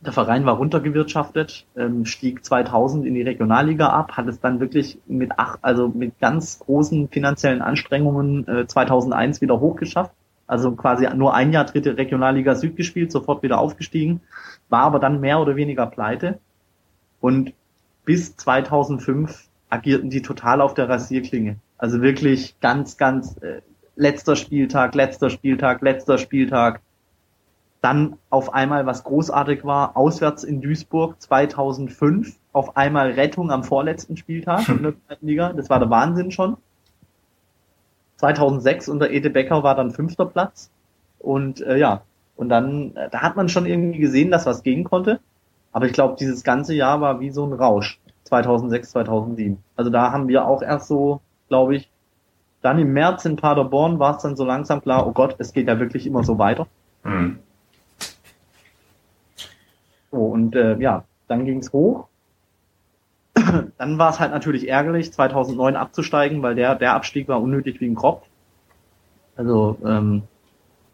[0.00, 4.98] der Verein war runtergewirtschaftet, ähm, stieg 2000 in die Regionalliga ab, hat es dann wirklich
[5.07, 10.12] mit acht, also mit ganz großen finanziellen Anstrengungen äh, 2001 wieder hochgeschafft.
[10.46, 14.20] Also quasi nur ein Jahr dritte Regionalliga Süd gespielt, sofort wieder aufgestiegen,
[14.68, 16.38] war aber dann mehr oder weniger pleite.
[17.20, 17.52] Und
[18.04, 21.56] bis 2005 agierten die total auf der Rasierklinge.
[21.78, 23.61] Also wirklich ganz, ganz äh,
[23.96, 26.80] letzter Spieltag, letzter Spieltag, letzter Spieltag.
[27.82, 34.16] Dann auf einmal, was großartig war, auswärts in Duisburg 2005, auf einmal Rettung am vorletzten
[34.16, 35.52] Spieltag in der zweiten Liga.
[35.52, 36.56] Das war der Wahnsinn schon.
[38.16, 40.70] 2006 unter Ede Becker war dann fünfter Platz.
[41.18, 42.02] Und äh, ja,
[42.37, 45.20] und dann, äh, da hat man schon irgendwie gesehen, dass was gehen konnte.
[45.72, 47.98] Aber ich glaube, dieses ganze Jahr war wie so ein Rausch.
[48.24, 49.59] 2006, 2007.
[49.76, 51.90] Also da haben wir auch erst so, glaube ich,
[52.62, 55.68] dann im März in Paderborn war es dann so langsam klar, oh Gott, es geht
[55.68, 56.66] ja wirklich immer so weiter.
[57.05, 57.38] Mhm.
[60.11, 62.09] So, und äh, ja, dann ging es hoch.
[63.79, 67.87] dann war es halt natürlich ärgerlich, 2009 abzusteigen, weil der, der Abstieg war unnötig wie
[67.87, 68.27] ein Kropf.
[69.37, 70.22] Also ähm,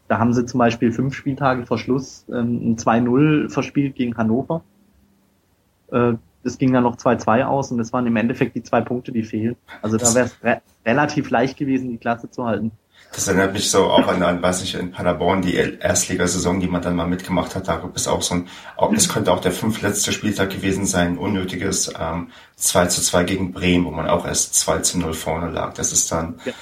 [0.08, 4.62] da haben sie zum Beispiel fünf Spieltage vor Schluss ähm, ein 2-0 verspielt gegen Hannover.
[5.90, 9.12] Äh, es ging dann noch 2-2 aus und das waren im Endeffekt die zwei Punkte,
[9.12, 9.56] die fehlen.
[9.80, 12.72] Also da wäre es re relativ leicht gewesen, die Klasse zu halten.
[13.12, 16.80] Das erinnert mich so auch an, an weiß ich, in Paderborn, die Erstligasaison, die man
[16.80, 17.68] dann mal mitgemacht hat.
[17.68, 21.92] Da ist auch so ein, auch, es könnte auch der fünfletzte Spieltag gewesen sein, unnötiges
[22.00, 25.74] ähm, 2 zu 2 gegen Bremen, wo man auch erst 2 zu 0 vorne lag.
[25.74, 26.52] Das ist dann, ja.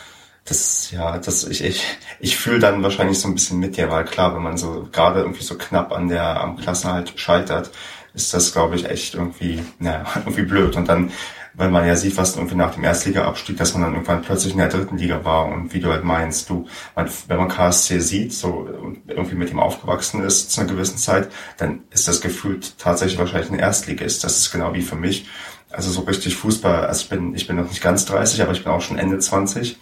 [0.45, 1.85] das, ja, das, ich, ich,
[2.19, 5.21] ich fühle dann wahrscheinlich so ein bisschen mit dir, weil klar, wenn man so gerade
[5.21, 7.71] irgendwie so knapp an der, am Klassenhalt scheitert,
[8.15, 10.77] ist das, glaube ich, echt irgendwie, naja, irgendwie blöd.
[10.77, 11.11] Und dann,
[11.55, 14.59] weil man ja sieht, was irgendwie nach dem Erstliga-Abstieg, dass man dann irgendwann plötzlich in
[14.59, 18.69] der dritten Liga war und wie du halt meinst, du, wenn man KSC sieht, so
[19.09, 23.51] irgendwie mit ihm aufgewachsen ist zu einer gewissen Zeit, dann ist das gefühlt tatsächlich wahrscheinlich
[23.51, 24.23] ein Erstligist.
[24.25, 25.27] Das ist genau wie für mich.
[25.71, 28.65] Also so richtig Fußball, also ich bin, ich bin noch nicht ganz 30, aber ich
[28.65, 29.79] bin auch schon Ende 20.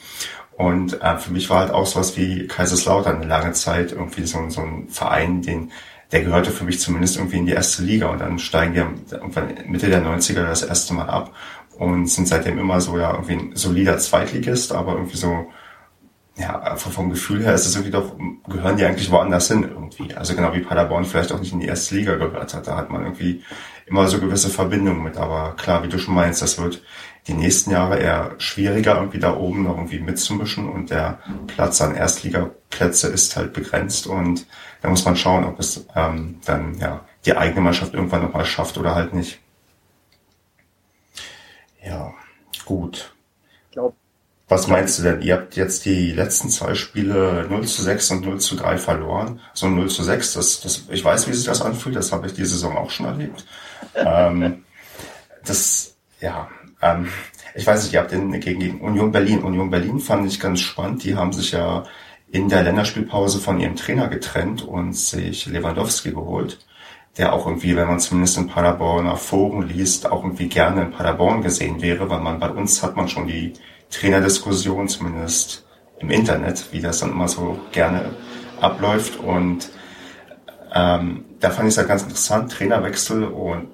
[0.58, 4.50] Und äh, für mich war halt auch sowas wie Kaiserslautern eine lange Zeit irgendwie so,
[4.50, 5.70] so ein Verein, den
[6.12, 9.54] der gehörte für mich zumindest irgendwie in die erste Liga und dann steigen die irgendwann
[9.66, 11.34] Mitte der 90er das erste Mal ab
[11.76, 15.48] und sind seitdem immer so ja irgendwie ein solider Zweitligist, aber irgendwie so
[16.38, 18.14] ja, vom Gefühl her ist es irgendwie doch,
[18.48, 20.14] gehören die eigentlich woanders hin irgendwie.
[20.14, 22.66] Also genau wie Paderborn vielleicht auch nicht in die erste Liga gehört hat.
[22.66, 23.42] Da hat man irgendwie
[23.86, 25.16] immer so gewisse Verbindungen mit.
[25.16, 26.82] Aber klar, wie du schon meinst, das wird
[27.26, 31.18] die nächsten Jahre eher schwieriger, irgendwie da oben noch irgendwie mitzumischen und der
[31.48, 34.46] Platz an Erstligaplätze ist halt begrenzt und
[34.80, 38.78] da muss man schauen, ob es ähm, dann ja die eigene Mannschaft irgendwann nochmal schafft
[38.78, 39.40] oder halt nicht.
[41.84, 42.12] Ja,
[42.64, 43.14] gut.
[43.66, 43.94] Ich glaube.
[44.48, 45.20] Was meinst du denn?
[45.20, 49.40] Ihr habt jetzt die letzten zwei Spiele 0 zu 6 und 0 zu 3 verloren.
[49.52, 52.32] So 0 zu 6, das, das, ich weiß, wie sich das anfühlt, das habe ich
[52.32, 53.44] die Saison auch schon erlebt.
[53.94, 54.64] ähm,
[55.44, 56.48] das, ja,
[56.80, 57.08] ähm,
[57.54, 59.42] ich weiß nicht, ihr habt den gegen, gegen Union Berlin.
[59.42, 61.04] Union Berlin fand ich ganz spannend.
[61.04, 61.84] Die haben sich ja
[62.30, 66.58] in der Länderspielpause von ihrem Trainer getrennt und sich Lewandowski geholt,
[67.16, 71.42] der auch irgendwie, wenn man zumindest in Paderborner Foren liest, auch irgendwie gerne in Paderborn
[71.42, 73.54] gesehen wäre, weil man bei uns hat man schon die
[73.90, 75.66] Trainerdiskussion, zumindest
[76.00, 78.10] im Internet, wie das dann immer so gerne
[78.60, 79.70] abläuft und
[80.74, 83.68] ähm, da fand ich es halt ganz interessant, Trainerwechsel und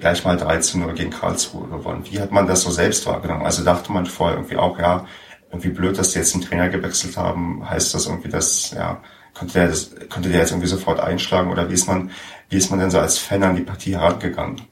[0.00, 2.04] gleich mal 13 0 gegen Karlsruhe gewonnen.
[2.10, 3.44] Wie hat man das so selbst wahrgenommen?
[3.44, 5.06] Also dachte man vorher irgendwie auch, ja,
[5.52, 7.68] irgendwie blöd, dass die jetzt einen Trainer gewechselt haben.
[7.68, 9.00] Heißt das irgendwie, dass, ja,
[9.34, 12.10] konnte der, das, konnte der jetzt irgendwie sofort einschlagen oder wie ist man,
[12.48, 14.62] wie ist man denn so als Fan an die Partie herangegangen?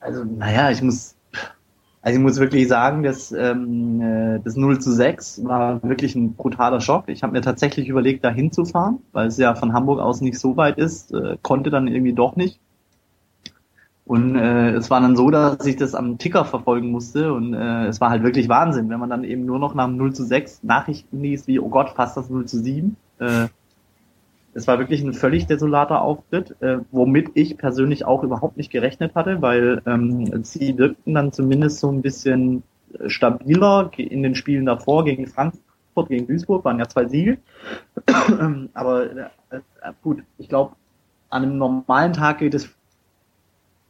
[0.00, 1.16] Also, naja, ich muss,
[2.02, 6.34] also ich muss wirklich sagen, dass ähm, äh, das 0 zu 6 war wirklich ein
[6.34, 7.08] brutaler Schock.
[7.08, 10.56] Ich habe mir tatsächlich überlegt, da hinzufahren, weil es ja von Hamburg aus nicht so
[10.56, 12.60] weit ist, äh, konnte dann irgendwie doch nicht.
[14.06, 17.86] Und äh, es war dann so, dass ich das am Ticker verfolgen musste und äh,
[17.86, 20.24] es war halt wirklich Wahnsinn, wenn man dann eben nur noch nach dem 0 zu
[20.24, 22.96] 6 Nachrichten liest, wie, oh Gott, fast das 0 zu 7.
[23.18, 23.46] Äh,
[24.52, 29.14] es war wirklich ein völlig desolater Auftritt, äh, womit ich persönlich auch überhaupt nicht gerechnet
[29.14, 32.62] hatte, weil ähm, sie wirkten dann zumindest so ein bisschen
[33.06, 37.38] stabiler in den Spielen davor gegen Frankfurt, gegen Duisburg, waren ja zwei Siege.
[38.74, 39.30] Aber äh,
[40.02, 40.76] gut, ich glaube,
[41.30, 42.68] an einem normalen Tag geht es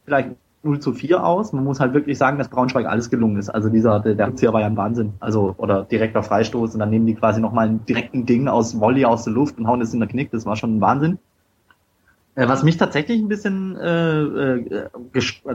[0.05, 0.29] vielleicht
[0.63, 1.53] 0 zu 4 aus.
[1.53, 3.49] Man muss halt wirklich sagen, dass Braunschweig alles gelungen ist.
[3.49, 5.13] Also dieser, der, der Rückzieher war ja ein Wahnsinn.
[5.19, 9.05] Also, oder direkter Freistoß und dann nehmen die quasi nochmal einen direkten Ding aus Volley
[9.05, 10.31] aus der Luft und hauen es in der Knick.
[10.31, 11.19] Das war schon ein Wahnsinn.
[12.35, 14.89] Äh, was mich tatsächlich ein bisschen äh, äh,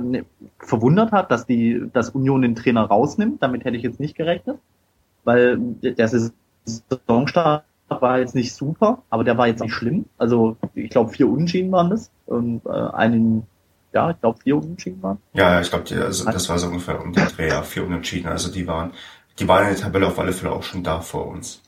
[0.00, 0.24] ne,
[0.58, 3.42] verwundert hat, dass die, dass Union den Trainer rausnimmt.
[3.42, 4.58] Damit hätte ich jetzt nicht gerechnet,
[5.24, 10.06] weil der Saisonstart war jetzt nicht super, aber der war jetzt nicht schlimm.
[10.16, 13.46] Also ich glaube vier Unentschieden waren das und äh, einen
[13.92, 15.18] ja, ich glaube, vier Unentschieden waren.
[15.33, 18.29] Ja, ich glaube, also, das war so ungefähr um den Dreh, ja, vier Unentschieden.
[18.29, 18.92] Also die waren,
[19.38, 21.62] die waren in der Tabelle auf alle Fälle auch schon da vor uns.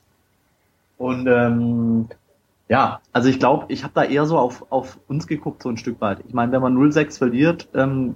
[0.98, 2.08] Und ähm,
[2.68, 5.76] ja, also ich glaube, ich habe da eher so auf, auf uns geguckt, so ein
[5.76, 6.20] Stück weit.
[6.26, 8.14] Ich meine, wenn man 0-6 verliert, ähm,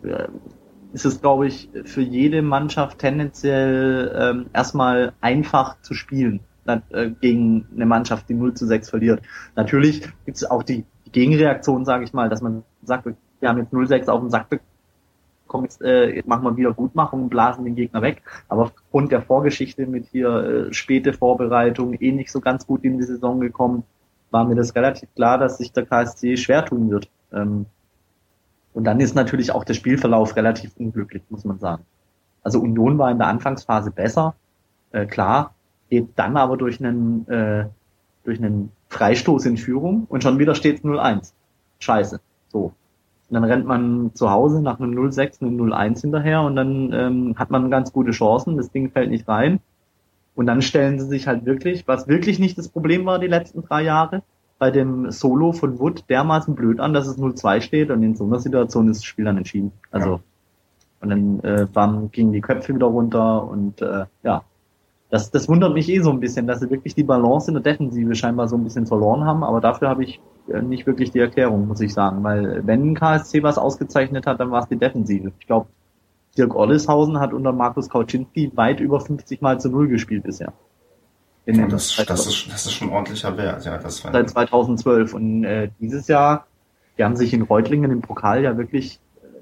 [0.92, 7.66] ist es, glaube ich, für jede Mannschaft tendenziell ähm, erstmal einfach zu spielen äh, gegen
[7.74, 9.20] eine Mannschaft, die 0 zu 6 verliert.
[9.56, 13.08] Natürlich gibt es auch die, die Gegenreaktion, sage ich mal, dass man sagt,
[13.40, 17.28] wir haben jetzt 0-6 auf den Sack bekommen, jetzt, äh, machen wir wieder Gutmachung und
[17.28, 18.22] blasen den Gegner weg.
[18.48, 22.98] Aber aufgrund der Vorgeschichte mit hier äh, späte Vorbereitung, eh nicht so ganz gut in
[22.98, 23.84] die Saison gekommen,
[24.30, 27.08] war mir das relativ klar, dass sich der KSC schwer tun wird.
[27.32, 27.66] Ähm,
[28.74, 31.84] und dann ist natürlich auch der Spielverlauf relativ unglücklich, muss man sagen.
[32.42, 34.34] Also Union war in der Anfangsphase besser,
[34.92, 35.54] äh, klar,
[35.88, 37.66] geht dann aber durch einen, äh,
[38.24, 41.32] durch einen Freistoß in Führung und schon wieder steht 0-1.
[41.78, 42.20] Scheiße.
[42.48, 42.72] So.
[43.28, 47.34] Und dann rennt man zu Hause nach einem 0-6, einem 0-1 hinterher und dann ähm,
[47.36, 49.60] hat man ganz gute Chancen, das Ding fällt nicht rein.
[50.36, 53.62] Und dann stellen sie sich halt wirklich, was wirklich nicht das Problem war die letzten
[53.62, 54.22] drei Jahre,
[54.58, 58.24] bei dem Solo von Wood dermaßen blöd an, dass es 0-2 steht und in so
[58.24, 59.72] einer Situation ist das Spiel dann entschieden.
[59.90, 60.20] Also ja.
[61.00, 64.44] und dann äh, waren, gingen die Köpfe wieder runter und äh, ja,
[65.10, 67.62] das, das wundert mich eh so ein bisschen, dass sie wirklich die Balance in der
[67.62, 70.20] Defensive scheinbar so ein bisschen verloren haben, aber dafür habe ich
[70.52, 72.24] äh, nicht wirklich die Erklärung, muss ich sagen.
[72.24, 75.32] Weil wenn KSC was ausgezeichnet hat, dann war es die Defensive.
[75.38, 75.68] Ich glaube,
[76.36, 80.52] Dirk Ollishausen hat unter Markus Kauczynski weit über 50 Mal zu Null gespielt bisher.
[81.46, 83.78] Ja, das, das, ist, das ist schon ein ordentlicher Wert, ja.
[83.78, 85.14] Das seit 2012.
[85.14, 86.46] Und äh, dieses Jahr,
[86.98, 88.98] die haben sich in Reutlingen im Pokal ja wirklich,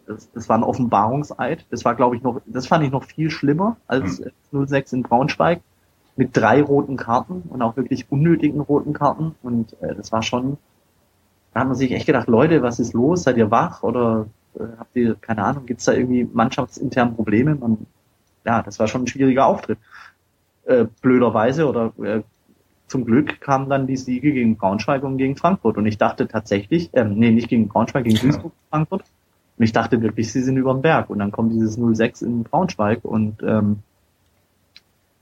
[0.07, 1.67] das, das war ein Offenbarungseid.
[1.71, 4.67] Das war, glaube ich, noch, das fand ich noch viel schlimmer als hm.
[4.67, 5.61] 06 in Braunschweig
[6.17, 9.35] mit drei roten Karten und auch wirklich unnötigen roten Karten.
[9.43, 10.59] Und äh, das war schon,
[11.53, 13.25] da hat man sich echt gedacht, Leute, was ist los?
[13.25, 17.55] Seid ihr wach oder äh, habt ihr, keine Ahnung, gibt's da irgendwie mannschaftsintern Probleme?
[17.55, 17.87] Man,
[18.45, 19.79] ja, das war schon ein schwieriger Auftritt.
[20.65, 22.23] Äh, blöderweise oder äh,
[22.87, 25.77] zum Glück kamen dann die Siege gegen Braunschweig und gegen Frankfurt.
[25.77, 29.05] Und ich dachte tatsächlich, äh, nee, nicht gegen Braunschweig, gegen Duisburg, Frankfurt.
[29.57, 31.11] Und ich dachte wirklich, sie sind über den Berg.
[31.11, 33.81] Und dann kommt dieses 0-6 in Braunschweig und ähm,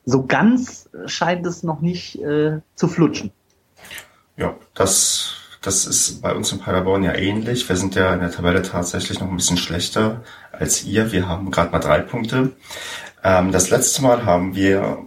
[0.04, 3.30] so ganz scheint es noch nicht äh, zu flutschen.
[4.36, 7.68] Ja, das das ist bei uns in Paderborn ja ähnlich.
[7.68, 11.12] Wir sind ja in der Tabelle tatsächlich noch ein bisschen schlechter als ihr.
[11.12, 12.50] Wir haben gerade mal drei Punkte.
[13.22, 15.06] Ähm, das letzte Mal haben wir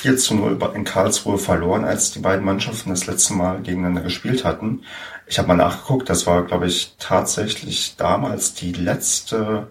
[0.00, 4.46] 4 zu 0 in Karlsruhe verloren, als die beiden Mannschaften das letzte Mal gegeneinander gespielt
[4.46, 4.82] hatten.
[5.26, 9.68] Ich habe mal nachgeguckt, das war, glaube ich, tatsächlich damals die letzte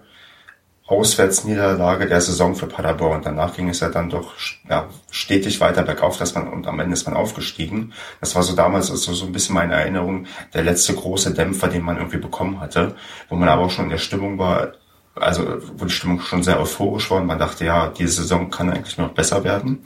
[0.85, 3.23] Auswärtsniederlage der Saison für Paderborn.
[3.23, 4.33] Danach ging es ja dann doch
[4.69, 7.93] ja, stetig weiter bergauf, dass man und am Ende ist man aufgestiegen.
[8.21, 11.81] Das war so damals also so ein bisschen meine Erinnerung, der letzte große Dämpfer, den
[11.81, 12.95] man irgendwie bekommen hatte,
[13.29, 14.73] wo man aber auch schon in der Stimmung war,
[15.19, 18.69] also wo die Stimmung schon sehr euphorisch war und man dachte, ja, diese Saison kann
[18.69, 19.83] eigentlich noch besser werden.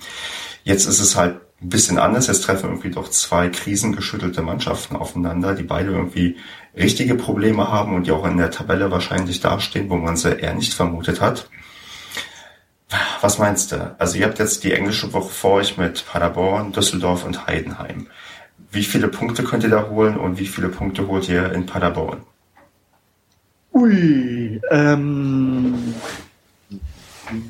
[0.64, 2.28] Jetzt ist es halt ein bisschen anders.
[2.28, 6.38] Jetzt treffen irgendwie doch zwei krisengeschüttelte Mannschaften aufeinander, die beide irgendwie
[6.76, 10.54] richtige Probleme haben und die auch in der Tabelle wahrscheinlich dastehen, wo man sie eher
[10.54, 11.50] nicht vermutet hat.
[13.22, 13.96] Was meinst du?
[13.98, 18.08] Also ihr habt jetzt die englische Woche vor euch mit Paderborn, Düsseldorf und Heidenheim.
[18.72, 22.24] Wie viele Punkte könnt ihr da holen und wie viele Punkte holt ihr in Paderborn?
[23.74, 25.96] Ui, ähm,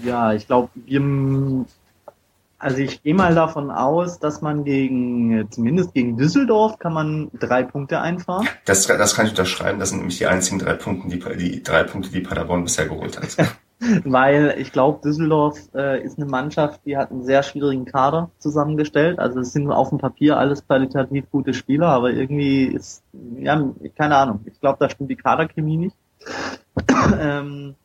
[0.03, 1.65] ja, ich glaube, wir
[2.59, 7.63] Also ich gehe mal davon aus, dass man gegen, zumindest gegen Düsseldorf, kann man drei
[7.63, 8.47] Punkte einfahren.
[8.63, 9.79] Das, das kann ich unterschreiben.
[9.79, 13.17] Das sind nämlich die einzigen drei Punkte, die, die drei Punkte, die Paderborn bisher geholt
[13.17, 13.35] hat.
[14.05, 19.19] Weil ich glaube, Düsseldorf äh, ist eine Mannschaft, die hat einen sehr schwierigen Kader zusammengestellt.
[19.19, 23.03] Also es sind auf dem Papier alles qualitativ gute Spieler, aber irgendwie ist,
[23.39, 23.61] ja,
[23.97, 24.39] keine Ahnung.
[24.45, 25.97] Ich glaube, da stimmt die Kaderchemie nicht.
[27.19, 27.75] ähm,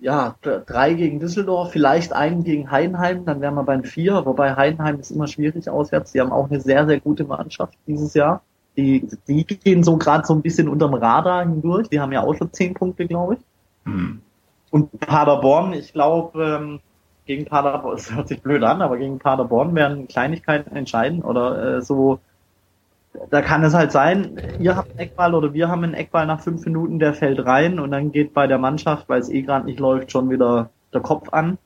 [0.00, 5.00] ja, drei gegen Düsseldorf, vielleicht einen gegen Heidenheim, dann wären wir bei vier, wobei Heidenheim
[5.00, 6.12] ist immer schwierig auswärts.
[6.12, 8.42] Die haben auch eine sehr, sehr gute Mannschaft dieses Jahr.
[8.76, 11.88] Die, die gehen so gerade so ein bisschen unterm Radar hindurch.
[11.88, 13.40] Die haben ja auch schon zehn Punkte, glaube ich.
[13.84, 14.20] Mhm.
[14.70, 16.80] Und Paderborn, ich glaube, ähm,
[17.26, 21.82] gegen Paderborn, es hört sich blöd an, aber gegen Paderborn werden Kleinigkeiten entscheiden oder äh,
[21.82, 22.20] so
[23.30, 26.40] da kann es halt sein, ihr habt einen Eckball oder wir haben einen Eckball nach
[26.40, 29.66] fünf Minuten, der fällt rein und dann geht bei der Mannschaft, weil es eh gerade
[29.66, 31.58] nicht läuft, schon wieder der Kopf an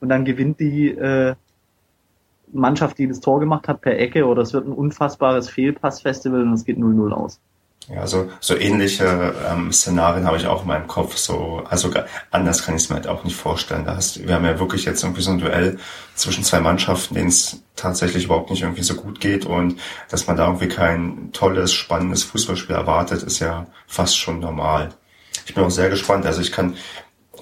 [0.00, 1.34] und dann gewinnt die äh,
[2.52, 6.54] Mannschaft, die das Tor gemacht hat, per Ecke oder es wird ein unfassbares Fehlpassfestival und
[6.54, 7.40] es geht 0-0 aus.
[7.88, 11.16] Ja, so, so ähnliche ähm, Szenarien habe ich auch in meinem Kopf.
[11.16, 11.90] So, also
[12.30, 13.84] anders kann ich es mir halt auch nicht vorstellen.
[13.84, 15.78] Da hast, wir haben ja wirklich jetzt irgendwie so ein Duell
[16.14, 20.36] zwischen zwei Mannschaften, denen es tatsächlich überhaupt nicht irgendwie so gut geht und dass man
[20.36, 24.90] da irgendwie kein tolles, spannendes Fußballspiel erwartet, ist ja fast schon normal.
[25.46, 26.26] Ich bin auch sehr gespannt.
[26.26, 26.76] Also ich kann,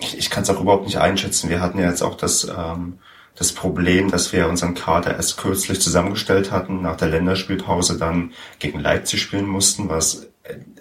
[0.01, 1.51] ich, ich kann es auch überhaupt nicht einschätzen.
[1.51, 3.01] Wir hatten ja jetzt auch das ähm,
[3.39, 8.81] das Problem, dass wir unseren Kader erst kürzlich zusammengestellt hatten, nach der Länderspielpause dann gegen
[8.81, 10.29] Leipzig spielen mussten, was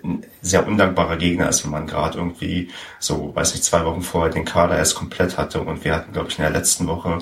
[0.03, 4.33] ein sehr undankbarer Gegner ist, wenn man gerade irgendwie so, weiß nicht, zwei Wochen vorher
[4.33, 7.19] den Kader erst komplett hatte und wir hatten, glaube ich, in der letzten Woche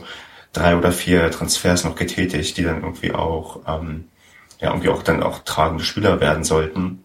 [0.54, 4.06] drei oder vier Transfers noch getätigt, die dann irgendwie auch, ähm,
[4.62, 7.04] ja, irgendwie auch dann auch tragende Spieler werden sollten.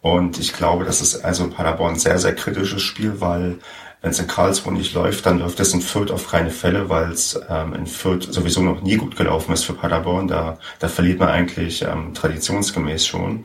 [0.00, 3.58] Und ich glaube, das ist also Paderborn ein sehr, sehr kritisches Spiel, weil
[4.00, 7.10] wenn es in Karlsruhe nicht läuft, dann läuft es in Fürth auf keine Fälle, weil
[7.10, 10.28] es ähm, in Fürth sowieso noch nie gut gelaufen ist für Paderborn.
[10.28, 13.44] Da, da verliert man eigentlich ähm, traditionsgemäß schon.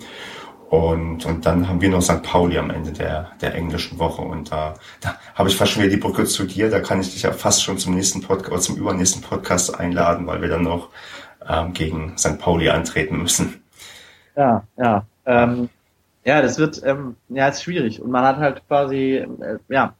[0.70, 2.24] Und, und dann haben wir noch St.
[2.24, 4.22] Pauli am Ende der, der englischen Woche.
[4.22, 6.70] Und da, da habe ich fast schon wieder die Brücke zu dir.
[6.70, 10.42] Da kann ich dich ja fast schon zum nächsten Podcast zum übernächsten Podcast einladen, weil
[10.42, 10.89] wir dann noch
[11.48, 12.39] ähm, gegen St.
[12.39, 13.63] Pauli antreten müssen.
[14.36, 15.06] Ja, ja.
[15.26, 15.70] Ähm,
[16.26, 18.02] ja, das wird, ähm, ja, ist schwierig.
[18.02, 19.94] Und man hat halt quasi, äh, ja,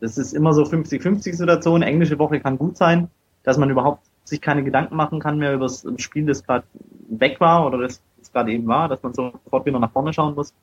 [0.00, 1.82] das ist immer so 50-50 Situation.
[1.82, 3.08] Englische Woche kann gut sein,
[3.42, 6.64] dass man überhaupt sich keine Gedanken machen kann mehr über das Spiel, das gerade
[7.08, 8.00] weg war oder das
[8.32, 10.54] gerade eben war, dass man sofort wieder nach vorne schauen muss.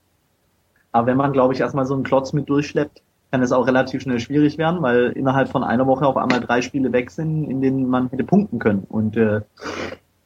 [0.91, 4.01] Aber wenn man, glaube ich, erstmal so einen Klotz mit durchschleppt, kann es auch relativ
[4.01, 7.61] schnell schwierig werden, weil innerhalb von einer Woche auf einmal drei Spiele weg sind, in
[7.61, 8.85] denen man hätte punkten können.
[8.87, 9.41] Und äh,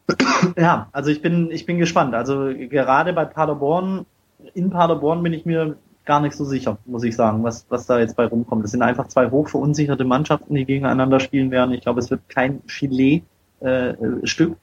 [0.57, 2.13] ja, also ich bin, ich bin gespannt.
[2.13, 4.05] Also gerade bei Paderborn,
[4.53, 7.99] in Paderborn bin ich mir gar nicht so sicher, muss ich sagen, was, was da
[7.99, 8.65] jetzt bei rumkommt.
[8.65, 11.73] Es sind einfach zwei hoch verunsicherte Mannschaften, die gegeneinander spielen werden.
[11.73, 14.51] Ich glaube, es wird kein Chile-Stück.
[14.51, 14.55] Äh,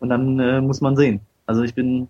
[0.00, 1.20] Und dann äh, muss man sehen.
[1.46, 2.08] Also ich bin,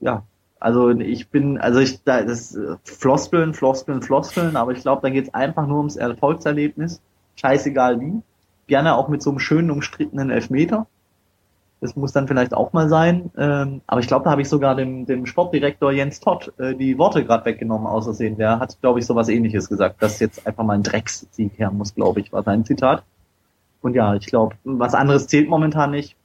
[0.00, 0.22] ja,
[0.60, 5.28] also ich bin, also ich, da, das Floskeln, Floskeln, Floskeln, aber ich glaube, da geht
[5.28, 7.00] es einfach nur ums Erfolgserlebnis.
[7.36, 8.22] Scheißegal wie.
[8.66, 10.86] Gerne auch mit so einem schönen, umstrittenen Elfmeter.
[11.80, 13.30] Das muss dann vielleicht auch mal sein.
[13.36, 16.96] Ähm, aber ich glaube, da habe ich sogar dem, dem Sportdirektor Jens Todd äh, die
[16.98, 18.38] Worte gerade weggenommen außersehen.
[18.38, 21.94] Der hat, glaube ich, sowas ähnliches gesagt, dass jetzt einfach mal ein Drecksieg her muss,
[21.94, 23.02] glaube ich, war sein Zitat.
[23.82, 26.16] Und ja, ich glaube, was anderes zählt momentan nicht.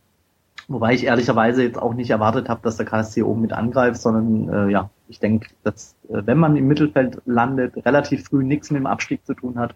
[0.67, 4.69] Wobei ich ehrlicherweise jetzt auch nicht erwartet habe, dass der KSC oben mit angreift, sondern
[4.69, 8.79] äh, ja, ich denke, dass äh, wenn man im Mittelfeld landet, relativ früh nichts mit
[8.79, 9.75] dem Abstieg zu tun hat,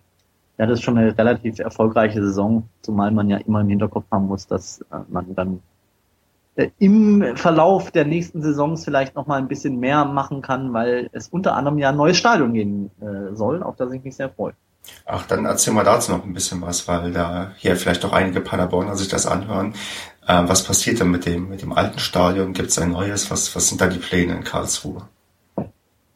[0.58, 4.28] ja, das ist schon eine relativ erfolgreiche Saison, zumal man ja immer im Hinterkopf haben
[4.28, 5.62] muss, dass äh, man dann
[6.56, 11.10] äh, im Verlauf der nächsten Saisons vielleicht noch mal ein bisschen mehr machen kann, weil
[11.12, 14.30] es unter anderem ja ein neues Stadion gehen äh, soll, auf das ich mich sehr
[14.30, 14.54] freue.
[15.06, 18.40] Ach, dann erzähl mal dazu noch ein bisschen was, weil da hier vielleicht auch einige
[18.40, 19.74] Paderborner sich das anhören.
[20.28, 22.54] Was passiert denn mit dem, mit dem alten Stadion?
[22.54, 23.32] Gibt es ein neues?
[23.32, 25.08] Was, was sind da die Pläne in Karlsruhe?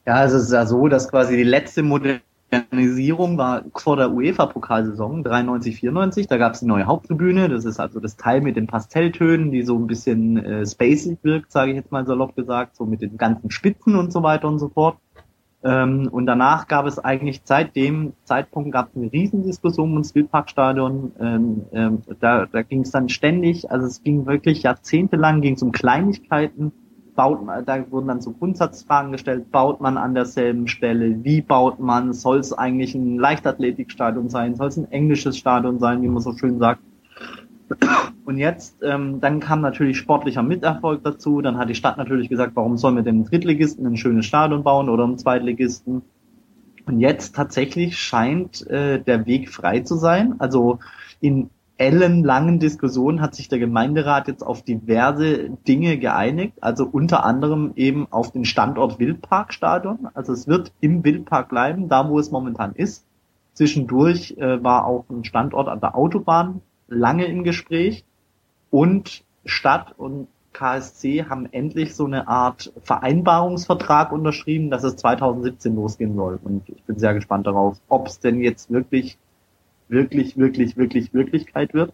[0.05, 1.81] Ja, also es ist ja so, dass quasi die letzte
[2.51, 6.27] Modernisierung war vor der UEFA-Pokalsaison 93, 94.
[6.27, 7.49] Da gab es die neue Haupttribüne.
[7.49, 11.51] Das ist also das Teil mit den Pastelltönen, die so ein bisschen äh, spacig wirkt,
[11.51, 14.59] sage ich jetzt mal salopp gesagt, so mit den ganzen Spitzen und so weiter und
[14.59, 14.97] so fort.
[15.61, 21.11] Ähm, und danach gab es eigentlich seit dem Zeitpunkt gab es eine Riesendiskussion ums Wildparkstadion.
[21.19, 25.61] Ähm, ähm, da da ging es dann ständig, also es ging wirklich jahrzehntelang, ging es
[25.61, 26.71] um Kleinigkeiten.
[27.19, 31.77] Baut man, da wurden dann so Grundsatzfragen gestellt, baut man an derselben Stelle, wie baut
[31.77, 36.21] man, soll es eigentlich ein Leichtathletikstadion sein, soll es ein englisches Stadion sein, wie man
[36.21, 36.79] so schön sagt.
[38.23, 41.41] Und jetzt, ähm, dann kam natürlich sportlicher Miterfolg dazu.
[41.41, 44.87] Dann hat die Stadt natürlich gesagt, warum sollen wir dem Drittligisten ein schönes Stadion bauen
[44.87, 46.03] oder einem Zweitligisten?
[46.85, 50.35] Und jetzt tatsächlich scheint äh, der Weg frei zu sein.
[50.39, 50.79] Also
[51.19, 51.49] in
[51.79, 58.07] ellenlangen Diskussionen hat sich der Gemeinderat jetzt auf diverse Dinge geeinigt, also unter anderem eben
[58.11, 60.09] auf den Standort Wildparkstadion.
[60.13, 63.05] Also es wird im Wildpark bleiben, da wo es momentan ist.
[63.53, 68.03] Zwischendurch äh, war auch ein Standort an der Autobahn lange im Gespräch
[68.69, 76.15] und Stadt und KSC haben endlich so eine Art Vereinbarungsvertrag unterschrieben, dass es 2017 losgehen
[76.15, 76.39] soll.
[76.43, 79.17] Und ich bin sehr gespannt darauf, ob es denn jetzt wirklich
[79.89, 81.93] wirklich, wirklich, wirklich Wirklichkeit wird.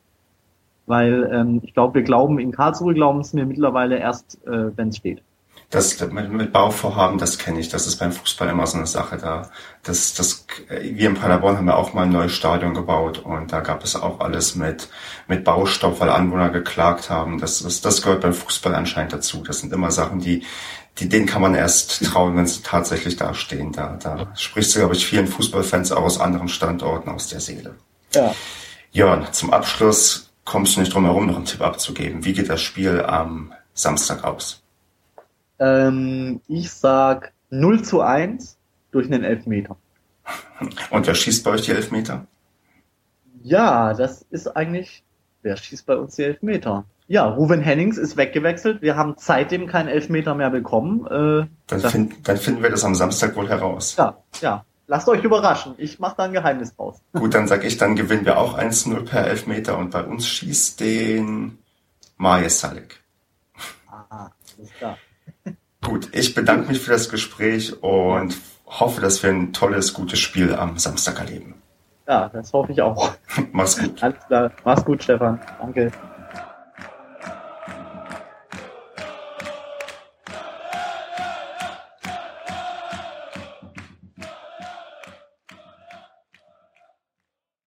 [0.85, 4.89] Weil ähm, ich glaube, wir glauben in Karlsruhe, glauben es mir mittlerweile erst, äh, wenn
[4.89, 5.23] es steht.
[5.76, 7.67] Das mit, mit Bauvorhaben, das kenne ich.
[7.67, 9.49] Das ist beim Fußball immer so eine Sache da.
[9.84, 13.59] Das, das, wir in Paderborn haben ja auch mal ein neues Stadion gebaut und da
[13.59, 14.88] gab es auch alles mit,
[15.28, 17.39] mit Baustopp, weil Anwohner geklagt haben.
[17.39, 19.43] Das, das, das gehört beim Fußball anscheinend dazu.
[19.45, 20.43] Das sind immer Sachen, die,
[20.97, 23.73] die, denen kann man erst trauen, wenn sie tatsächlich dastehen.
[23.73, 27.76] Da, da sprichst du, glaube ich, vielen Fußballfans aus anderen Standorten aus der Seele.
[28.13, 28.34] Ja.
[28.93, 32.23] Jörn, zum Abschluss kommst du nicht drum herum, noch einen Tipp abzugeben.
[32.23, 34.61] Wie geht das Spiel am Samstag aus?
[35.59, 38.57] Ähm, ich sag 0 zu 1
[38.91, 39.77] durch einen Elfmeter.
[40.89, 42.25] Und wer schießt bei euch die Elfmeter?
[43.43, 45.03] Ja, das ist eigentlich,
[45.41, 46.85] wer schießt bei uns die Elfmeter?
[47.07, 48.81] Ja, Ruven Hennings ist weggewechselt.
[48.81, 51.05] Wir haben seitdem keinen Elfmeter mehr bekommen.
[51.05, 53.95] Äh, dann, find, dann finden wir das am Samstag wohl heraus.
[53.97, 54.65] Ja, ja.
[54.87, 55.73] Lasst euch überraschen.
[55.77, 57.01] Ich mache da ein Geheimnis draus.
[57.13, 60.79] Gut, dann sag ich, dann gewinnen wir auch 1-0 per Elfmeter und bei uns schießt
[60.79, 61.57] den
[62.17, 63.01] Majes Salik.
[63.89, 64.97] Ah, alles klar.
[65.86, 70.55] Gut, ich bedanke mich für das Gespräch und hoffe, dass wir ein tolles, gutes Spiel
[70.55, 71.53] am Samstag erleben.
[72.07, 73.11] Ja, das hoffe ich auch.
[73.51, 74.01] Mach's gut.
[74.01, 74.51] Alles klar.
[74.63, 75.39] Mach's gut, Stefan.
[75.59, 75.91] Danke.